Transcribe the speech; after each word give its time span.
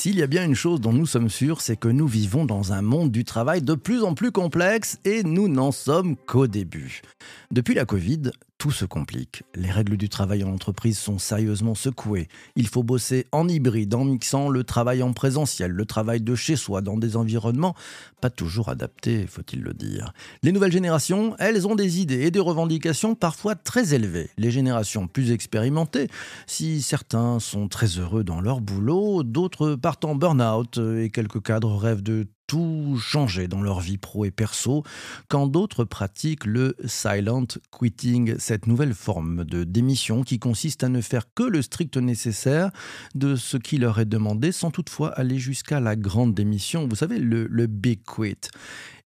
S'il 0.00 0.18
y 0.18 0.22
a 0.22 0.26
bien 0.26 0.46
une 0.46 0.54
chose 0.54 0.80
dont 0.80 0.94
nous 0.94 1.04
sommes 1.04 1.28
sûrs, 1.28 1.60
c'est 1.60 1.76
que 1.76 1.86
nous 1.86 2.06
vivons 2.06 2.46
dans 2.46 2.72
un 2.72 2.80
monde 2.80 3.10
du 3.10 3.24
travail 3.26 3.60
de 3.60 3.74
plus 3.74 4.02
en 4.02 4.14
plus 4.14 4.32
complexe 4.32 4.98
et 5.04 5.22
nous 5.22 5.46
n'en 5.46 5.72
sommes 5.72 6.16
qu'au 6.16 6.46
début. 6.46 7.02
Depuis 7.50 7.74
la 7.74 7.84
Covid, 7.84 8.30
tout 8.60 8.70
se 8.70 8.84
complique. 8.84 9.42
Les 9.54 9.70
règles 9.70 9.96
du 9.96 10.10
travail 10.10 10.44
en 10.44 10.52
entreprise 10.52 10.98
sont 10.98 11.18
sérieusement 11.18 11.74
secouées. 11.74 12.28
Il 12.56 12.68
faut 12.68 12.82
bosser 12.82 13.26
en 13.32 13.48
hybride, 13.48 13.94
en 13.94 14.04
mixant 14.04 14.50
le 14.50 14.64
travail 14.64 15.02
en 15.02 15.14
présentiel, 15.14 15.70
le 15.70 15.86
travail 15.86 16.20
de 16.20 16.34
chez 16.34 16.56
soi, 16.56 16.82
dans 16.82 16.98
des 16.98 17.16
environnements 17.16 17.74
pas 18.20 18.30
toujours 18.30 18.68
adaptés, 18.68 19.26
faut-il 19.26 19.62
le 19.62 19.72
dire. 19.72 20.12
Les 20.42 20.52
nouvelles 20.52 20.72
générations, 20.72 21.34
elles 21.38 21.66
ont 21.66 21.74
des 21.74 22.00
idées 22.00 22.26
et 22.26 22.30
des 22.30 22.38
revendications 22.38 23.14
parfois 23.14 23.54
très 23.54 23.94
élevées. 23.94 24.28
Les 24.36 24.50
générations 24.50 25.06
plus 25.06 25.32
expérimentées, 25.32 26.08
si 26.46 26.82
certains 26.82 27.40
sont 27.40 27.66
très 27.66 27.98
heureux 27.98 28.24
dans 28.24 28.42
leur 28.42 28.60
boulot, 28.60 29.22
d'autres 29.22 29.74
partent 29.74 30.04
en 30.04 30.14
burn-out 30.14 30.78
et 30.98 31.08
quelques 31.08 31.42
cadres 31.42 31.74
rêvent 31.76 32.02
de 32.02 32.26
tout 32.50 32.98
changer 33.00 33.46
dans 33.46 33.62
leur 33.62 33.78
vie 33.78 33.96
pro 33.96 34.24
et 34.24 34.32
perso, 34.32 34.82
quand 35.28 35.46
d'autres 35.46 35.84
pratiquent 35.84 36.46
le 36.46 36.74
silent 36.84 37.46
quitting, 37.70 38.34
cette 38.40 38.66
nouvelle 38.66 38.92
forme 38.92 39.44
de 39.44 39.62
démission 39.62 40.24
qui 40.24 40.40
consiste 40.40 40.82
à 40.82 40.88
ne 40.88 41.00
faire 41.00 41.32
que 41.32 41.44
le 41.44 41.62
strict 41.62 41.96
nécessaire 41.96 42.72
de 43.14 43.36
ce 43.36 43.56
qui 43.56 43.78
leur 43.78 44.00
est 44.00 44.04
demandé 44.04 44.50
sans 44.50 44.72
toutefois 44.72 45.10
aller 45.10 45.38
jusqu'à 45.38 45.78
la 45.78 45.94
grande 45.94 46.34
démission, 46.34 46.88
vous 46.88 46.96
savez, 46.96 47.20
le 47.20 47.66
big 47.68 48.00
quit. 48.04 48.50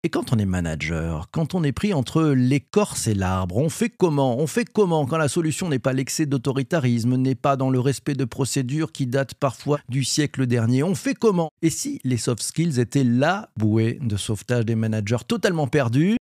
Et 0.04 0.10
quand 0.10 0.34
on 0.34 0.40
est 0.40 0.46
manager, 0.46 1.28
quand 1.30 1.54
on 1.54 1.64
est 1.64 1.72
pris 1.72 1.94
entre 1.94 2.24
l'écorce 2.24 3.06
et 3.06 3.14
l'arbre, 3.14 3.58
on 3.58 3.70
fait 3.70 3.90
comment? 3.90 4.40
On 4.40 4.48
fait 4.48 4.66
comment 4.66 5.06
quand 5.06 5.20
la 5.20 5.28
solution 5.28 5.70
n'est 5.70 5.78
pas 5.78 5.94
l'excès 5.94 6.26
d'autoritarisme, 6.26 7.18
n'est 7.18 7.36
pas 7.36 7.56
dans 7.56 7.70
le 7.70 7.80
respect 7.80 8.16
de 8.16 8.26
procédures 8.26 8.92
qui 8.92 9.06
datent 9.06 9.36
parfois 9.36 9.78
du 9.90 10.04
siècle 10.04 10.48
dernier? 10.48 10.82
On 10.82 10.96
fait 10.96 11.14
comment? 11.14 11.52
Et 11.62 11.70
si 11.70 12.02
les 12.04 12.18
soft 12.18 12.42
skills 12.42 12.80
étaient 12.80 13.04
la 13.04 13.50
bouée 13.58 14.00
de 14.02 14.18
sauvetage 14.18 14.66
des 14.66 14.74
managers 14.74 15.24
totalement 15.28 15.68
perdus 15.68 16.18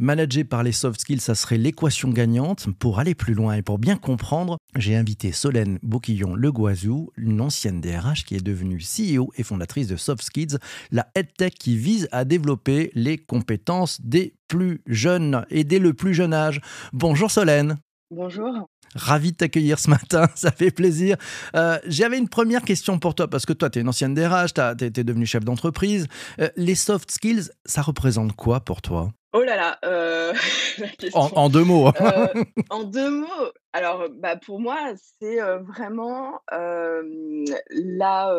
Manager 0.00 0.44
par 0.46 0.62
les 0.62 0.72
soft 0.72 0.98
skills, 0.98 1.20
ça 1.20 1.34
serait 1.34 1.58
l'équation 1.58 2.08
gagnante. 2.08 2.66
Pour 2.78 3.00
aller 3.00 3.14
plus 3.14 3.34
loin 3.34 3.52
et 3.52 3.60
pour 3.60 3.78
bien 3.78 3.96
comprendre, 3.96 4.56
j'ai 4.74 4.96
invité 4.96 5.30
Solène 5.30 5.78
Bouquillon-Le 5.82 6.50
Guazou, 6.50 7.10
une 7.18 7.42
ancienne 7.42 7.82
DRH 7.82 8.24
qui 8.24 8.34
est 8.34 8.42
devenue 8.42 8.78
CEO 8.78 9.30
et 9.36 9.42
fondatrice 9.42 9.88
de 9.88 9.96
Soft 9.96 10.22
Skills, 10.22 10.56
la 10.90 11.06
EdTech 11.14 11.52
qui 11.52 11.76
vise 11.76 12.08
à 12.12 12.24
développer 12.24 12.90
les 12.94 13.18
compétences 13.18 14.00
des 14.00 14.32
plus 14.48 14.80
jeunes 14.86 15.44
et 15.50 15.64
dès 15.64 15.78
le 15.78 15.92
plus 15.92 16.14
jeune 16.14 16.32
âge. 16.32 16.62
Bonjour 16.94 17.30
Solène. 17.30 17.76
Bonjour. 18.10 18.66
Ravi 18.94 19.32
de 19.32 19.36
t'accueillir 19.36 19.78
ce 19.78 19.90
matin, 19.90 20.28
ça 20.34 20.50
fait 20.50 20.70
plaisir. 20.70 21.18
Euh, 21.54 21.78
J'avais 21.86 22.16
une 22.16 22.28
première 22.28 22.62
question 22.62 22.98
pour 22.98 23.14
toi, 23.14 23.28
parce 23.28 23.44
que 23.44 23.52
toi, 23.52 23.68
tu 23.68 23.78
es 23.78 23.82
une 23.82 23.88
ancienne 23.88 24.14
DRH, 24.14 24.54
tu 24.54 24.60
es, 24.84 24.90
devenu 24.90 25.26
chef 25.26 25.44
d'entreprise. 25.44 26.06
Euh, 26.40 26.48
les 26.56 26.74
soft 26.74 27.10
skills, 27.10 27.50
ça 27.66 27.82
représente 27.82 28.34
quoi 28.34 28.60
pour 28.60 28.80
toi? 28.80 29.12
Oh 29.32 29.44
là 29.44 29.54
là, 29.54 29.78
euh, 29.84 30.32
en, 31.14 31.48
deux 31.48 31.62
mots. 31.62 31.86
Hein. 31.86 31.92
Euh, 32.00 32.44
en 32.70 32.82
deux 32.82 33.10
mots, 33.10 33.52
alors 33.72 34.08
bah, 34.10 34.36
pour 34.36 34.58
moi, 34.58 34.92
c'est 35.20 35.40
euh, 35.40 35.58
vraiment 35.58 36.40
la, 36.50 38.34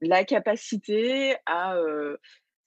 la 0.00 0.24
capacité 0.24 1.36
à 1.46 1.76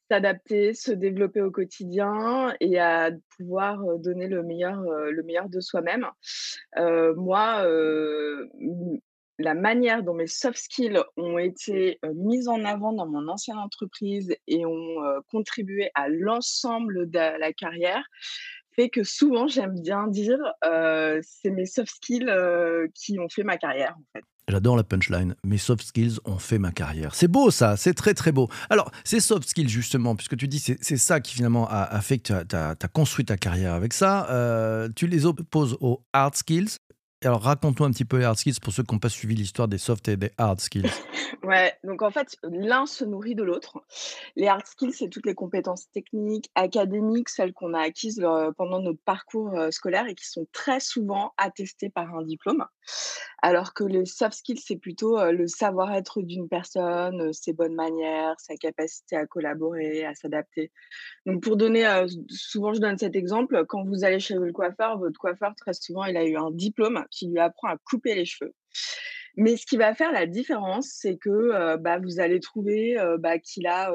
s'adapter, 0.10 0.74
se 0.74 0.94
développer 0.94 1.42
au 1.42 1.52
quotidien 1.52 2.56
et 2.62 2.80
à 2.80 3.10
pouvoir 3.38 3.80
donner 4.00 4.28
le 4.28 4.44
meilleur, 4.44 4.82
le 4.82 5.24
meilleur 5.24 5.50
de 5.50 5.60
soi-même. 5.60 6.08
moi, 7.18 7.66
la 9.44 9.54
manière 9.54 10.04
dont 10.04 10.14
mes 10.14 10.28
soft 10.28 10.58
skills 10.58 11.00
ont 11.18 11.38
été 11.38 12.00
mises 12.16 12.48
en 12.48 12.64
avant 12.66 12.94
dans 12.94 13.08
mon 13.08 13.28
ancienne 13.28 13.58
entreprise 13.58 14.36
et 14.48 14.66
ont 14.66 15.22
contribué 15.30 15.92
à 15.96 16.10
l'ensemble 16.10 17.10
de 17.10 17.40
la 17.40 17.54
carrière 17.54 18.04
fait 18.76 18.90
que 18.90 19.04
souvent 19.04 19.48
j'aime 19.48 19.80
bien 19.80 20.08
dire 20.08 20.40
c'est 21.22 21.52
mes 21.52 21.66
soft 21.66 21.94
skills 21.94 22.32
qui 22.96 23.20
ont 23.20 23.30
fait 23.30 23.44
ma 23.44 23.58
carrière 23.58 23.96
en 23.98 24.04
fait. 24.14 24.26
J'adore 24.50 24.76
la 24.76 24.84
punchline. 24.84 25.36
Mes 25.46 25.58
soft 25.58 25.86
skills 25.86 26.20
ont 26.26 26.38
fait 26.38 26.60
ma 26.60 26.72
carrière. 26.72 27.16
C'est 27.16 27.30
beau 27.30 27.50
ça, 27.50 27.78
c'est 27.78 27.94
très 27.94 28.14
très 28.14 28.34
beau. 28.34 28.50
Alors, 28.70 28.92
ces 29.06 29.22
soft 29.22 29.48
skills 29.48 29.70
justement, 29.70 30.18
puisque 30.18 30.36
tu 30.36 30.50
dis 30.50 30.60
c'est 30.60 30.98
ça 30.98 31.22
qui 31.22 31.34
finalement 31.34 31.68
a, 31.70 32.02
fait 32.02 32.20
que 32.20 32.44
tu 32.44 32.56
as, 32.56 32.76
construit 32.92 33.26
ta 33.26 33.38
carrière 33.38 33.74
avec 33.74 33.94
ça, 33.94 34.90
tu 34.96 35.08
les 35.08 35.26
opposes 35.26 35.78
aux 35.80 36.04
hard 36.12 36.36
skills? 36.36 36.78
Alors 37.26 37.42
raconte-nous 37.42 37.86
un 37.86 37.92
petit 37.92 38.06
peu 38.06 38.18
les 38.18 38.26
hard 38.26 38.38
skills 38.38 38.60
pour 38.62 38.74
ceux 38.74 38.84
qui 38.84 38.94
n'ont 38.94 39.00
pas 39.00 39.10
suivi 39.10 39.36
l'histoire 39.36 39.68
des 39.68 39.78
soft 39.78 40.08
et 40.08 40.18
des 40.18 40.32
hard 40.38 40.60
skills. 40.60 40.90
ouais, 41.44 41.74
donc 41.84 42.02
en 42.02 42.12
fait, 42.12 42.38
l'un 42.44 42.86
se 42.86 43.06
nourrit 43.06 43.36
de 43.36 43.44
l'autre. 43.44 43.84
Les 44.36 44.48
hard 44.48 44.66
skills, 44.66 44.94
c'est 44.94 45.10
toutes 45.10 45.26
les 45.26 45.36
compétences 45.36 45.90
techniques, 45.92 46.50
académiques, 46.56 47.30
celles 47.30 47.54
qu'on 47.54 47.74
a 47.74 47.82
acquises 47.82 48.22
euh, 48.24 48.52
pendant 48.58 48.80
notre 48.80 49.02
parcours 49.06 49.58
euh, 49.58 49.72
scolaire 49.72 50.08
et 50.08 50.16
qui 50.16 50.28
sont 50.28 50.48
très 50.52 50.80
souvent 50.80 51.34
attestées 51.38 51.90
par 51.90 52.16
un 52.16 52.24
diplôme. 52.24 52.66
Alors 53.42 53.74
que 53.74 53.84
les 53.84 54.06
soft 54.06 54.38
skills, 54.38 54.62
c'est 54.66 54.78
plutôt 54.78 55.20
le 55.32 55.48
savoir-être 55.48 56.22
d'une 56.22 56.48
personne, 56.48 57.34
ses 57.34 57.54
bonnes 57.54 57.76
manières, 57.76 58.36
sa 58.40 58.56
capacité 58.56 59.18
à 59.18 59.26
collaborer, 59.26 60.06
à 60.06 60.16
s'adapter. 60.16 60.72
Donc 61.26 61.44
pour 61.44 61.58
donner, 61.58 61.86
souvent 62.30 62.74
je 62.74 62.80
donne 62.80 62.98
cet 62.98 63.16
exemple, 63.16 63.66
quand 63.68 63.84
vous 63.84 64.06
allez 64.06 64.20
chez 64.20 64.36
le 64.36 64.52
coiffeur, 64.54 64.98
votre 64.98 65.20
coiffeur, 65.20 65.54
très 65.56 65.74
souvent, 65.74 66.06
il 66.06 66.16
a 66.16 66.26
eu 66.26 66.38
un 66.38 66.52
diplôme 66.52 67.04
qui 67.12 67.28
lui 67.28 67.40
apprend 67.40 67.68
à 67.68 67.78
couper 67.78 68.16
les 68.16 68.26
cheveux. 68.26 68.54
Mais 69.36 69.58
ce 69.58 69.66
qui 69.66 69.78
va 69.78 69.94
faire 69.94 70.12
la 70.12 70.26
différence, 70.26 70.88
c'est 70.94 71.18
que 71.18 71.76
bah, 71.78 72.00
vous 72.00 72.20
allez 72.20 72.40
trouver 72.40 72.96
bah, 73.20 73.40
qu'il 73.40 73.68
a 73.68 73.92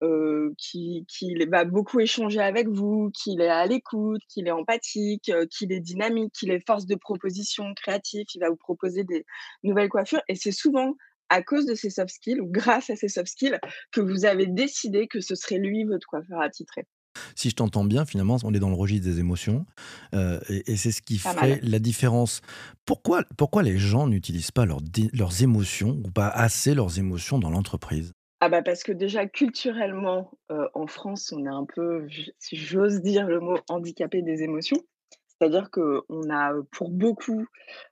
qu'il 0.00 1.48
va 1.50 1.64
beaucoup 1.64 2.00
échanger 2.00 2.40
avec 2.40 2.68
vous, 2.68 3.10
qu'il 3.10 3.40
est 3.40 3.48
à 3.48 3.66
l'écoute, 3.66 4.22
qu'il 4.28 4.46
est 4.46 4.52
empathique, 4.52 5.30
qu'il 5.50 5.72
est 5.72 5.80
dynamique, 5.80 6.32
qu'il 6.32 6.50
est 6.50 6.64
force 6.66 6.86
de 6.86 6.94
proposition, 6.94 7.64
créatif, 7.74 8.26
il 8.34 8.40
va 8.40 8.50
vous 8.50 8.56
proposer 8.56 9.04
des 9.04 9.24
nouvelles 9.62 9.88
coiffures. 9.88 10.22
Et 10.28 10.34
c'est 10.34 10.52
souvent 10.52 10.94
à 11.28 11.42
cause 11.42 11.66
de 11.66 11.74
ces 11.74 11.90
soft 11.90 12.10
skills 12.10 12.40
ou 12.40 12.46
grâce 12.46 12.90
à 12.90 12.96
ces 12.96 13.08
soft 13.08 13.28
skills 13.28 13.58
que 13.92 14.00
vous 14.00 14.24
avez 14.24 14.46
décidé 14.46 15.06
que 15.08 15.20
ce 15.20 15.34
serait 15.34 15.58
lui 15.58 15.84
votre 15.84 16.06
coiffeur 16.06 16.40
attitré. 16.40 16.86
Si 17.34 17.50
je 17.50 17.54
t'entends 17.54 17.84
bien, 17.84 18.04
finalement, 18.04 18.36
on 18.44 18.54
est 18.54 18.60
dans 18.60 18.68
le 18.68 18.76
registre 18.76 19.06
des 19.06 19.18
émotions. 19.18 19.66
Euh, 20.14 20.40
et, 20.48 20.76
c'est 20.76 20.92
ce 20.92 21.02
qui 21.02 21.18
fait 21.18 21.60
la 21.62 21.78
différence. 21.78 22.42
Pourquoi, 22.84 23.24
pourquoi 23.36 23.62
les 23.62 23.78
gens 23.78 24.06
n'utilisent 24.06 24.52
pas 24.52 24.66
leurs 24.66 25.42
émotions 25.42 26.00
ou 26.04 26.10
pas 26.10 26.28
assez 26.28 26.74
leurs 26.74 26.98
émotions 26.98 27.38
dans 27.38 27.50
l'entreprise? 27.50 28.12
Ah 28.40 28.48
bah 28.48 28.62
parce 28.62 28.84
que 28.84 28.92
déjà 28.92 29.26
culturellement, 29.26 30.30
en 30.74 30.86
France, 30.86 31.32
on 31.36 31.44
est 31.44 31.48
un 31.48 31.64
peu, 31.64 32.06
si 32.38 32.56
j'ose 32.56 33.00
dire 33.00 33.26
le 33.26 33.40
mot, 33.40 33.58
handicapé 33.68 34.22
des 34.22 34.42
émotions. 34.42 34.78
C'est-à-dire 35.26 35.70
qu'on 35.70 36.30
a, 36.30 36.52
pour 36.72 36.90
beaucoup, 36.90 37.46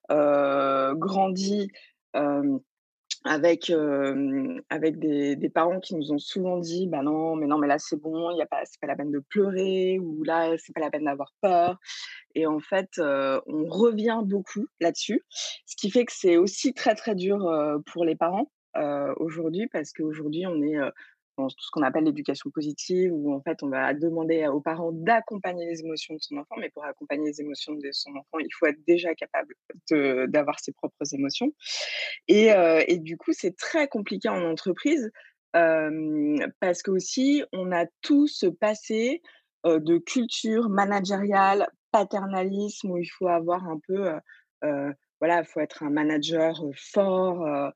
grandi 0.09 1.71
avec, 3.25 3.73
avec 4.71 4.99
des, 4.99 5.51
parents 5.53 5.81
qui 5.81 5.97
nous 5.97 6.13
ont 6.13 6.19
souvent 6.19 6.59
dit 6.59 6.87
bah 6.87 7.03
non 7.03 7.35
mais 7.35 7.47
non 7.47 7.59
mais 7.59 7.67
là 7.67 7.79
c'est 7.79 7.97
bon 7.97 8.31
il 8.31 8.41
a 8.41 8.47
pas 8.47 8.65
c'est 8.65 8.81
pas 8.81 8.87
la 8.87 8.95
peine 8.95 9.11
de 9.11 9.19
pleurer 9.19 9.99
ou 9.99 10.23
là 10.23 10.57
c'est 10.59 10.73
pas 10.73 10.81
la 10.81 10.91
peine 10.91 11.05
d'avoir 11.05 11.33
peur. 11.41 11.79
Et 12.37 12.47
en 12.47 12.61
fait 12.61 12.91
on 12.99 13.67
revient 13.69 14.21
beaucoup 14.25 14.67
là-dessus. 14.81 15.25
Ce 15.67 15.77
qui 15.77 15.91
fait 15.91 16.05
que 16.05 16.13
c'est 16.15 16.37
aussi 16.37 16.73
très 16.73 16.95
très 16.95 17.17
dur 17.17 17.51
pour 17.87 18.05
les 18.05 18.15
parents 18.15 18.51
aujourd'hui 19.17 19.67
parce 19.69 19.93
qu'aujourd'hui 19.93 20.47
on 20.47 20.63
est 20.63 20.79
tout 21.37 21.65
ce 21.65 21.71
qu'on 21.71 21.83
appelle 21.83 22.05
l'éducation 22.05 22.51
positive, 22.51 23.13
où 23.13 23.33
en 23.35 23.41
fait 23.41 23.63
on 23.63 23.69
va 23.69 23.93
demander 23.95 24.47
aux 24.49 24.61
parents 24.61 24.93
d'accompagner 24.93 25.67
les 25.67 25.81
émotions 25.81 26.15
de 26.15 26.21
son 26.21 26.37
enfant, 26.39 26.57
mais 26.59 26.71
pour 26.71 26.85
accompagner 26.85 27.27
les 27.27 27.41
émotions 27.41 27.75
de 27.75 27.89
son 27.93 28.11
enfant, 28.11 28.39
il 28.39 28.49
faut 28.59 28.67
être 28.67 28.83
déjà 28.87 29.15
capable 29.15 29.55
d'avoir 30.31 30.59
ses 30.61 30.73
propres 30.73 31.15
émotions. 31.15 31.53
Et, 32.29 32.53
euh, 32.53 32.83
et 32.89 32.99
du 32.99 33.17
coup, 33.17 33.33
c'est 33.33 33.57
très 33.57 33.89
compliqué 33.89 34.29
en 34.29 34.43
entreprise 34.45 35.11
euh, 35.55 36.37
parce 36.61 36.83
qu'aussi 36.83 37.45
on 37.53 37.73
a 37.73 37.87
tout 38.03 38.27
ce 38.27 38.47
passé 38.47 39.23
euh, 39.67 39.79
de 39.79 39.99
culture 39.99 40.69
managériale, 40.69 41.69
paternalisme, 41.93 42.91
où 42.91 42.99
il 42.99 43.07
faut 43.07 43.29
avoir 43.29 43.65
un 43.65 43.79
peu, 43.87 44.11
voilà, 45.21 45.41
il 45.41 45.47
faut 45.47 45.61
être 45.61 45.83
un 45.83 45.91
manager 45.91 46.61
fort 46.75 47.73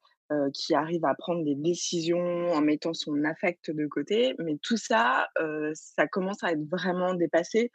qui 0.52 0.74
arrive 0.74 1.04
à 1.04 1.14
prendre 1.14 1.44
des 1.44 1.54
décisions 1.54 2.52
en 2.52 2.60
mettant 2.60 2.94
son 2.94 3.24
affect 3.24 3.70
de 3.70 3.86
côté. 3.86 4.34
Mais 4.38 4.56
tout 4.62 4.76
ça, 4.76 5.28
ça 5.74 6.06
commence 6.06 6.42
à 6.42 6.52
être 6.52 6.68
vraiment 6.70 7.14
dépassé. 7.14 7.70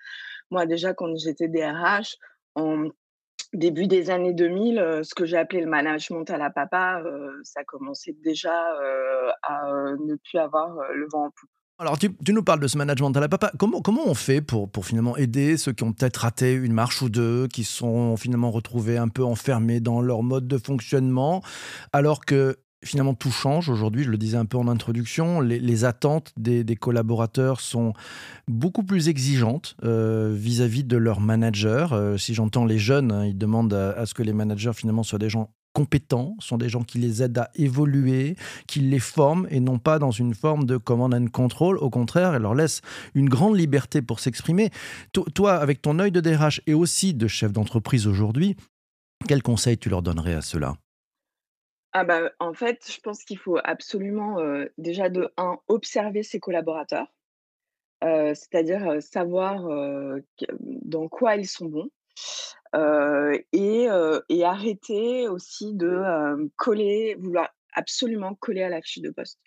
Moi, 0.52 0.66
déjà, 0.66 0.94
quand 0.94 1.16
j'étais 1.18 1.48
DRH, 1.48 2.16
en 2.56 2.90
début 3.54 3.88
des 3.88 4.10
années 4.10 4.34
2000, 4.34 4.80
heu, 4.80 5.04
ce 5.04 5.16
que 5.16 5.25
j'ai 5.25 5.38
appelé 5.38 5.62
le 5.62 5.69
management 5.69 6.30
à 6.30 6.38
la 6.38 6.50
papa, 6.50 7.02
ça 7.44 7.63
commençait 7.63 8.16
déjà, 8.24 8.54
à, 9.44 9.92
ne 10.00 10.16
plus 10.16 10.38
avoir, 10.40 10.75
le 10.94 11.07
vent 11.12 11.25
en 11.25 11.31
poupe. 11.31 11.50
Alors, 11.77 12.00
tu, 12.00 12.10
nous 12.30 12.44
parles 12.44 12.62
de 12.62 12.68
ce 12.68 12.77
management 12.77 13.12
à 13.18 13.19
la 13.19 13.27
papa. 13.27 13.51
Comment, 13.57 13.81
on 14.06 14.13
fait 14.13 14.39
pour, 14.39 14.69
finalement 14.81 15.18
aider 15.18 15.57
ceux 15.57 15.74
qui 15.74 15.83
ont 15.83 15.92
peut-être 15.92 16.18
raté 16.18 16.54
une 16.54 16.72
marche 16.72 17.01
ou 17.01 17.10
deux, 17.10 17.50
qui 17.50 17.66
sont 17.66 18.16
finalement 18.16 18.50
retrouvés 18.50 18.98
un 18.98 19.10
peu 19.10 19.25
enfermés 19.25 19.81
dans 19.81 20.00
leur 20.00 20.24
mode 20.24 20.48
de 20.48 20.57
fonctionnement, 20.57 21.44
alors 21.92 22.24
que 22.24 22.56
finalement 22.86 23.13
tout 23.13 23.31
change 23.31 23.68
aujourd'hui, 23.68 24.04
je 24.04 24.10
le 24.10 24.18
disais 24.18 24.38
un 24.38 24.45
peu 24.45 24.57
en 24.57 24.69
introduction, 24.69 25.42
les, 25.42 25.83
attentes 25.83 26.31
des, 26.38 26.63
des 26.63 26.75
collaborateurs 26.77 27.60
sont 27.60 27.92
beaucoup 28.48 28.83
plus 28.83 29.10
exigeantes 29.10 29.75
euh, 29.83 30.31
vis-à-vis 30.33 30.86
de 30.86 30.95
leurs 30.95 31.19
managers. 31.19 31.88
Euh, 31.92 32.18
si 32.18 32.33
j'entends 32.33 32.63
les 32.63 32.78
jeunes, 32.78 33.12
hein, 33.12 33.25
ils 33.25 33.38
demandent 33.38 33.74
à, 33.74 33.92
à 33.92 34.06
ce 34.06 34.13
que 34.13 34.24
les 34.24 34.33
managers 34.33 34.74
finalement 34.74 35.04
soient 35.04 35.19
des 35.19 35.30
gens 35.30 35.50
compétents, 35.75 36.36
sont 36.39 36.57
des 36.57 36.69
gens 36.69 36.83
qui 36.83 36.98
les 37.00 37.22
aident 37.22 37.38
à 37.38 37.51
évoluer, 37.56 38.38
qui 38.68 38.80
les 38.80 39.00
forment 39.00 39.48
et 39.51 39.60
non 39.60 39.77
pas 39.80 40.00
dans 40.00 40.12
une 40.12 40.33
forme 40.33 40.66
de 40.66 40.77
command 40.77 41.13
and 41.13 41.27
control. 41.27 41.77
Au 41.77 41.89
contraire, 41.92 42.33
elle 42.33 42.44
leur 42.44 42.56
laisse 42.56 42.81
une 43.13 43.30
grande 43.30 43.57
liberté 43.57 44.01
pour 44.01 44.22
s'exprimer. 44.22 44.72
To- 45.13 45.25
Toi, 45.36 45.56
avec 45.56 45.81
ton 45.81 46.00
œil 46.00 46.12
de 46.12 46.22
DRH 46.22 46.62
et 46.68 46.74
aussi 46.74 47.13
de 47.13 47.27
chef 47.27 47.51
d'entreprise 47.51 48.07
aujourd'hui, 48.07 48.56
quels 49.27 49.44
conseils 49.44 49.77
tu 49.77 49.89
leur 49.89 50.04
donnerais 50.04 50.36
à 50.36 50.42
ceux-là? 50.42 50.75
Ah 51.94 52.04
bah, 52.04 52.31
en 52.39 52.54
fait, 52.54 52.86
je 52.92 53.00
pense 53.00 53.24
qu'il 53.24 53.38
faut 53.38 53.57
absolument, 53.63 54.39
heu, 54.42 54.71
déjà 54.78 55.10
de 55.10 55.31
un 55.38 55.57
observer 55.68 56.24
ses 56.24 56.39
collaborateurs, 56.39 57.07
heu, 58.04 58.33
c'est-à-dire, 58.36 58.89
heu, 58.92 59.01
savoir, 59.01 59.66
dans 60.60 61.07
quoi 61.07 61.36
ils 61.36 61.48
sont 61.48 61.66
bons, 61.68 61.89
et 63.51 64.44
arrêter 64.44 65.27
aussi 65.27 65.74
de, 65.74 65.89
hem, 65.89 66.50
coller 66.57 67.16
vouloir 67.19 67.50
absolument 67.74 68.36
coller 68.36 68.63
à 68.63 68.69
la 68.69 68.81
fiche 68.81 69.01
de 69.01 69.12
poste. 69.12 69.39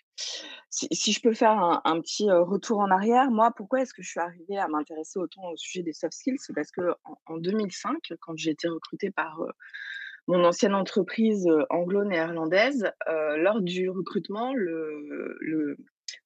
Si 0.69 0.87
si 0.91 1.13
je 1.13 1.21
peux 1.21 1.33
faire 1.33 1.51
un 1.51 1.81
un 1.85 2.01
petit, 2.01 2.29
retour 2.29 2.79
en 2.79 2.91
arrière, 2.91 3.31
moi, 3.31 3.51
pourquoi 3.55 3.81
est-ce 3.81 3.93
que 3.93 4.01
je 4.03 4.09
suis 4.09 4.19
arrivée 4.19 4.57
à 4.57 4.67
m'intéresser 4.67 5.17
autant 5.19 5.49
au 5.51 5.57
sujet 5.57 5.83
des 5.83 5.93
soft 5.93 6.13
skills? 6.13 6.37
C'est 6.39 6.53
parce 6.53 6.71
qu'en 6.71 6.93
en 7.05 7.17
en 7.35 7.37
2005, 7.37 8.13
quand 8.19 8.37
j'ai 8.37 8.51
été 8.51 8.67
recrutée 8.67 9.11
par, 9.11 9.39
mon 10.29 10.43
ancienne 10.43 10.75
entreprise, 10.75 11.47
anglo-néerlandaise, 11.71 12.91
lors 13.37 13.61
du 13.61 13.89
recrutement, 13.89 14.53
le 14.53 15.37
le 15.41 15.77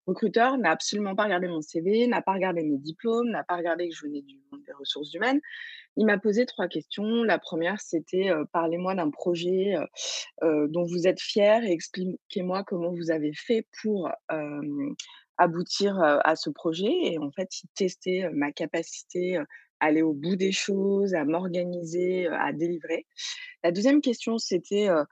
recruteur 0.05 0.57
n'a 0.57 0.71
absolument 0.71 1.15
pas 1.15 1.23
regardé 1.23 1.47
mon 1.47 1.61
CV, 1.61 2.07
n'a 2.07 2.21
pas 2.21 2.33
regardé 2.33 2.63
mes 2.63 2.77
diplômes, 2.77 3.29
n'a 3.29 3.43
pas 3.43 3.57
regardé 3.57 3.89
que 3.89 3.95
je 3.95 4.05
venais 4.05 4.21
du 4.21 4.39
monde 4.51 4.61
des 4.65 4.73
ressources 4.73 5.13
humaines. 5.13 5.41
Il 5.95 6.05
m'a 6.05 6.17
posé 6.17 6.45
3 6.45 6.67
questions. 6.67 7.23
La 7.23 7.37
première, 7.37 7.79
c'était, 7.79 8.31
«Parlez-moi 8.51 8.95
d'un 8.95 9.11
projet, 9.11 9.75
dont 10.41 10.83
vous 10.83 11.07
êtes 11.07 11.21
fier 11.21 11.63
et 11.63 11.71
expliquez-moi 11.71 12.63
comment 12.63 12.91
vous 12.91 13.11
avez 13.11 13.33
fait 13.33 13.67
pour, 13.81 14.09
aboutir, 15.37 15.99
à 16.01 16.35
ce 16.35 16.49
projet» 16.49 16.91
et 16.91 17.19
en 17.19 17.31
fait, 17.31 17.61
il 17.61 17.69
testait, 17.75 18.27
ma 18.33 18.51
capacité, 18.51 19.39
aller 19.83 20.01
au 20.03 20.13
bout 20.13 20.35
des 20.37 20.51
choses, 20.53 21.13
à 21.15 21.25
m'organiser, 21.25 22.27
heu, 22.27 22.33
à 22.33 22.53
délivrer. 22.53 23.05
La 23.63 23.71
deuxième 23.73 24.01
question, 24.01 24.37
c'était, 24.39 24.89
heu 24.89 25.03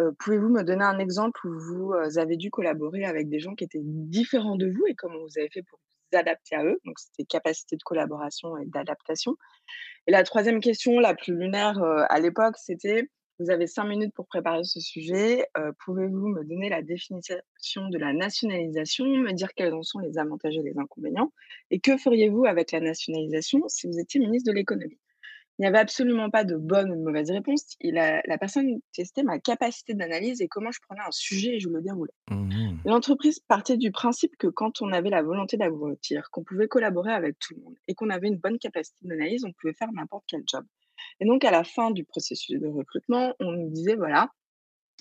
heu: 0.00 0.12
«Pouvez-vous 0.20 0.48
me 0.50 0.62
donner 0.64 0.84
un 0.84 0.98
exemple 1.00 1.40
où 1.48 1.58
vous, 1.60 1.94
avez 2.18 2.36
dû 2.38 2.50
collaborer 2.50 3.04
avec 3.06 3.28
des 3.30 3.40
gens 3.40 3.54
qui 3.56 3.64
étaient 3.64 3.82
différents 3.84 4.56
de 4.56 4.68
vous 4.70 4.86
et 4.88 4.94
comment 4.96 5.20
vous 5.20 5.38
avez 5.38 5.50
fait 5.50 5.62
pour 5.64 5.78
vous 6.12 6.18
adapter 6.18 6.56
à 6.56 6.64
eux?» 6.64 6.80
donc 6.86 6.98
c'était 7.00 7.24
capacité 7.26 7.76
de 7.76 7.82
collaboration 7.84 8.56
et 8.58 8.66
d'adaptation. 8.66 9.36
Et 10.08 10.12
la 10.12 10.24
troisième 10.24 10.60
question, 10.60 11.00
la 11.00 11.14
plus 11.14 11.34
lunaire, 11.36 11.82
à 12.10 12.20
l'époque, 12.20 12.56
c'était: 12.58 13.08
«Vous 13.40 13.50
avez 13.50 13.66
5 13.66 13.84
minutes 13.86 14.14
pour 14.14 14.26
préparer 14.26 14.62
ce 14.64 14.80
sujet, 14.80 15.46
heu, 15.58 15.72
pouvez-vous 15.84 16.28
me 16.28 16.44
donner 16.44 16.68
la 16.68 16.82
définition 16.82 17.88
de 17.88 17.98
la 17.98 18.12
nationalisation, 18.12 19.06
me 19.06 19.32
dire 19.32 19.54
quels 19.56 19.74
en 19.74 19.82
sont 19.82 19.98
les 19.98 20.18
avantages 20.18 20.56
et 20.56 20.62
les 20.62 20.78
inconvénients? 20.78 21.32
Et 21.70 21.80
que 21.80 21.96
feriez-vous 21.96 22.44
avec 22.44 22.70
la 22.70 22.80
nationalisation 22.80 23.62
si 23.66 23.88
vous 23.88 23.98
étiez 23.98 24.20
ministre 24.20 24.52
de 24.52 24.54
l'économie?» 24.54 24.98
Il 25.58 25.62
n'y 25.64 25.68
avait 25.68 25.78
absolument 25.78 26.30
pas 26.30 26.44
de 26.44 26.56
bonne 26.56 26.90
ou 26.90 26.96
de 26.96 27.02
mauvaise 27.02 27.30
réponse. 27.30 27.76
Il 27.80 27.98
a 27.98 28.22
la 28.26 28.38
personne 28.38 28.80
testait 28.94 29.22
ma 29.22 29.38
capacité 29.38 29.94
d'analyse 29.94 30.40
et 30.40 30.48
comment 30.48 30.70
je 30.70 30.80
prenais 30.86 31.02
un 31.06 31.10
sujet 31.10 31.56
et 31.56 31.60
je 31.60 31.68
le 31.68 31.82
déroulais. 31.82 32.14
Mhm. 32.30 32.78
L'entreprise 32.86 33.40
partait 33.40 33.76
du 33.76 33.90
principe 33.90 34.36
que 34.38 34.46
quand 34.46 34.82
on 34.82 34.92
avait 34.92 35.10
la 35.10 35.22
volonté 35.22 35.58
d'aboutir, 35.58 36.30
qu'on 36.30 36.44
pouvait 36.44 36.68
collaborer 36.68 37.12
avec 37.12 37.38
tout 37.38 37.54
le 37.56 37.62
monde 37.62 37.76
et 37.88 37.94
qu'on 37.94 38.10
avait 38.10 38.28
une 38.28 38.38
bonne 38.38 38.58
capacité 38.58 39.06
d'analyse, 39.06 39.44
on 39.44 39.52
pouvait 39.52 39.74
faire 39.74 39.92
n'importe 39.92 40.24
quel 40.28 40.42
job. 40.46 40.64
Et 41.20 41.26
donc, 41.26 41.44
à 41.44 41.50
la 41.50 41.64
fin 41.64 41.90
du 41.90 42.04
processus 42.04 42.60
de 42.60 42.66
recrutement, 42.68 43.34
on 43.40 43.52
nous 43.52 43.70
disait, 43.70 43.96
voilà, 43.96 44.30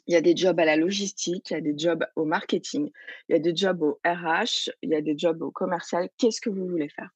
il 0.07 0.13
y 0.13 0.17
a 0.17 0.21
des 0.21 0.35
jobs 0.35 0.59
à 0.59 0.65
la 0.65 0.75
logistique, 0.75 1.51
il 1.51 1.53
y 1.53 1.57
a 1.57 1.61
des 1.61 1.77
jobs 1.77 2.05
au 2.15 2.25
marketing, 2.25 2.89
il 3.29 3.33
y 3.33 3.35
a 3.35 3.39
des 3.39 3.55
jobs 3.55 3.81
au 3.83 3.99
RH, 4.05 4.69
il 4.81 4.89
y 4.89 4.95
a 4.95 5.01
des 5.01 5.17
jobs 5.17 5.41
au 5.41 5.51
commercial. 5.51 6.09
Qu'est-ce 6.17 6.41
que 6.41 6.49
vous 6.49 6.67
voulez 6.67 6.89
faire? 6.89 7.09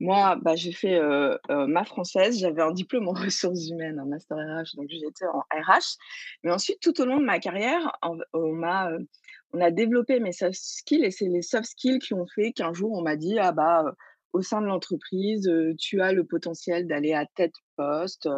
Moi, 0.00 0.36
bah, 0.42 0.56
j'ai 0.56 0.72
fait, 0.72 0.98
heu 1.00 1.38
heu, 1.50 1.66
ma 1.66 1.84
française, 1.84 2.38
j'avais 2.38 2.62
un 2.62 2.72
diplôme 2.72 3.08
en 3.08 3.12
ressources 3.30 3.68
humaines, 3.68 3.98
un 3.98 4.06
master 4.06 4.36
RH, 4.38 4.76
donc 4.76 4.88
j'étais 4.90 5.26
en 5.26 5.40
RH. 5.52 5.96
Mais 6.44 6.50
ensuite, 6.52 6.80
tout 6.80 7.00
au 7.00 7.04
long 7.06 7.18
de 7.20 7.24
ma 7.24 7.38
carrière, 7.38 7.92
en 8.02 8.18
on 8.32 8.52
m'a, 8.52 8.90
heu, 8.92 9.06
on 9.52 9.60
a 9.60 9.70
développé 9.70 10.20
mes 10.20 10.32
soft 10.32 10.54
skills 10.60 11.04
et 11.04 11.10
c'est 11.10 11.28
les 11.28 11.42
soft 11.42 11.66
skills 11.66 11.98
qui 12.00 12.14
ont 12.14 12.26
fait 12.26 12.52
qu'un 12.52 12.72
jour, 12.72 12.92
on 12.92 13.02
m'a 13.02 13.16
dit: 13.16 13.38
«Ah 13.38 13.52
bah, 13.52 13.94
au 14.32 14.42
sein 14.42 14.60
de 14.60 14.66
l'entreprise, 14.66 15.50
tu 15.78 16.00
as 16.00 16.12
le 16.12 16.24
potentiel 16.24 16.86
d'aller 16.86 17.12
à 17.12 17.26
tel 17.34 17.50
poste, 17.76 18.28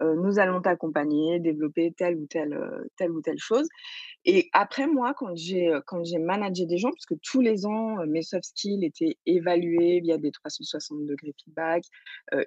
nous 0.00 0.38
allons 0.38 0.62
t'accompagner, 0.62 1.40
développer 1.40 1.92
telle 1.96 2.16
ou 2.16 2.26
telle, 2.26 2.58
telle 2.96 3.10
ou 3.10 3.20
telle 3.20 3.38
chose». 3.38 3.68
Et 4.24 4.48
après 4.52 4.86
moi, 4.86 5.14
quand 5.14 5.34
j'ai, 5.34 5.72
quand 5.86 6.04
j'ai 6.04 6.18
managé 6.18 6.66
des 6.66 6.76
gens, 6.78 6.90
puisque 6.90 7.20
tous 7.22 7.40
les 7.40 7.66
ans, 7.66 8.04
mes 8.06 8.22
soft 8.22 8.44
skills 8.44 8.84
étaient 8.84 9.16
évalués 9.26 10.00
via 10.00 10.18
des 10.18 10.30
360 10.30 11.06
degrés 11.06 11.34
feedback, 11.42 11.84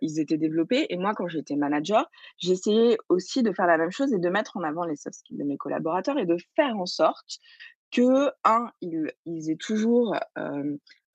ils 0.02 0.20
étaient 0.20 0.38
développés 0.38 0.86
et 0.90 0.98
moi, 0.98 1.14
quand 1.16 1.28
j'étais 1.28 1.56
manager, 1.56 2.10
j'essayais 2.38 2.98
aussi 3.10 3.44
de 3.44 3.52
faire 3.52 3.68
la 3.68 3.78
même 3.78 3.92
chose 3.92 4.14
et 4.14 4.20
de 4.20 4.30
mettre 4.30 4.58
en 4.58 4.64
avant 4.64 4.86
les 4.86 4.96
soft 4.96 5.16
skills 5.16 5.38
de 5.38 5.44
mes 5.44 5.58
collaborateurs 5.58 6.18
et 6.18 6.26
de 6.26 6.38
faire 6.56 6.78
en 6.78 6.86
sorte 6.86 7.40
que, 7.92 8.30
un, 8.44 8.72
ils 8.82 9.12
ils 9.26 9.52
aient 9.52 9.56
toujours, 9.56 10.16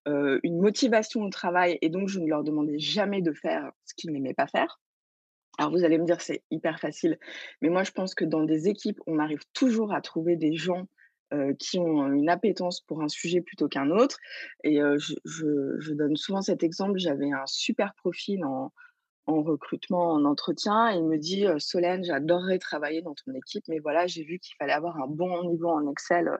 une 0.06 0.60
motivation 0.60 1.22
au 1.22 1.30
travail 1.30 1.78
et 1.82 1.90
donc 1.90 2.08
je 2.08 2.18
ne 2.20 2.26
leur 2.26 2.44
demandais 2.44 2.78
jamais 2.78 3.22
de 3.22 3.32
faire 3.32 3.70
ce 3.84 3.94
qu'ils 3.94 4.12
n'aimaient 4.12 4.34
pas 4.34 4.46
faire. 4.46 4.80
Alors 5.58 5.72
vous 5.72 5.84
allez 5.84 5.98
me 5.98 6.04
dire: 6.04 6.20
«C'est 6.20 6.42
hyper 6.50 6.78
facile», 6.80 7.18
mais 7.60 7.68
moi 7.68 7.82
je 7.82 7.90
pense 7.90 8.14
que 8.14 8.24
dans 8.24 8.44
des 8.44 8.68
équipes, 8.68 9.00
on 9.06 9.18
arrive 9.18 9.42
toujours 9.52 9.92
à 9.92 10.00
trouver 10.00 10.36
des 10.36 10.54
gens, 10.54 10.86
qui 11.58 11.78
ont, 11.78 12.10
une 12.10 12.30
appétence 12.30 12.80
pour 12.80 13.02
un 13.02 13.08
sujet 13.08 13.42
plutôt 13.42 13.68
qu'un 13.68 13.90
autre 13.90 14.16
et 14.64 14.78
je 14.78 15.92
donne 15.92 16.16
souvent 16.16 16.40
cet 16.40 16.62
exemple. 16.62 16.98
J'avais 16.98 17.30
un 17.30 17.46
super 17.46 17.94
profil 17.94 18.44
en 18.44 18.72
en 19.26 19.42
recrutement, 19.42 20.12
en 20.12 20.24
entretien 20.24 20.90
et 20.90 20.96
il 20.96 21.04
me 21.04 21.18
dit: 21.18 21.44
«Heu, 21.44 21.58
Solène, 21.58 22.02
j'adorerais 22.02 22.58
travailler 22.58 23.02
dans 23.02 23.14
ton 23.14 23.34
équipe, 23.34 23.62
mais 23.68 23.78
voilà, 23.78 24.06
j'ai 24.06 24.24
vu 24.24 24.38
qu'il 24.38 24.56
fallait 24.56 24.72
avoir 24.72 24.96
un 24.96 25.06
bon 25.06 25.44
niveau 25.50 25.68
en 25.68 25.86
Excel, 25.90 26.30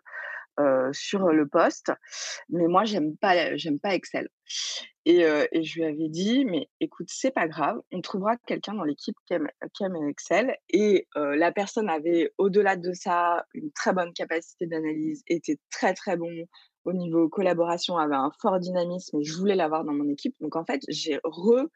heu, 0.59 0.91
sur 0.93 1.29
le 1.29 1.47
poste, 1.49 1.93
mais 2.51 2.67
moi 2.69 2.85
j'aime 2.85 3.17
pas 3.17 3.57
j'aime 3.57 3.79
pas 3.81 3.95
Excel». 3.95 4.29
Et 5.07 5.21
je 5.63 5.75
lui 5.77 5.85
avais 5.85 6.09
dit: 6.09 6.45
«Mais 6.45 6.69
écoute, 6.81 7.09
c'est 7.11 7.31
pas 7.33 7.49
grave, 7.49 7.81
on 7.93 8.01
trouvera 8.03 8.37
quelqu'un 8.47 8.75
dans 8.75 8.85
l'équipe 8.85 9.17
qui 9.27 9.35
aime 9.35 9.49
Excel» 10.09 10.57
et 10.71 11.09
la 11.17 11.53
personne 11.53 11.89
avait 11.91 12.33
au-delà 12.39 12.77
de 12.77 12.93
ça, 12.93 13.47
une 13.55 13.73
très 13.73 13.93
bonne 13.95 14.13
capacité 14.13 14.67
d'analyse, 14.67 15.23
était 15.29 15.59
très, 15.71 15.95
très 15.95 16.17
bon 16.17 16.31
au 16.85 16.93
niveau 16.95 17.29
collaboration, 17.29 17.97
avait 17.99 18.17
un 18.17 18.31
fort 18.41 18.59
dynamisme 18.61 19.19
et 19.21 19.25
je 19.25 19.35
voulais 19.37 19.57
l'avoir 19.57 19.85
dans 19.85 19.93
mon 19.95 20.09
équipe. 20.11 20.35
Donc 20.41 20.57
en 20.57 20.65
fait, 20.65 20.83
j'ai 20.89 21.19
re 21.25 21.67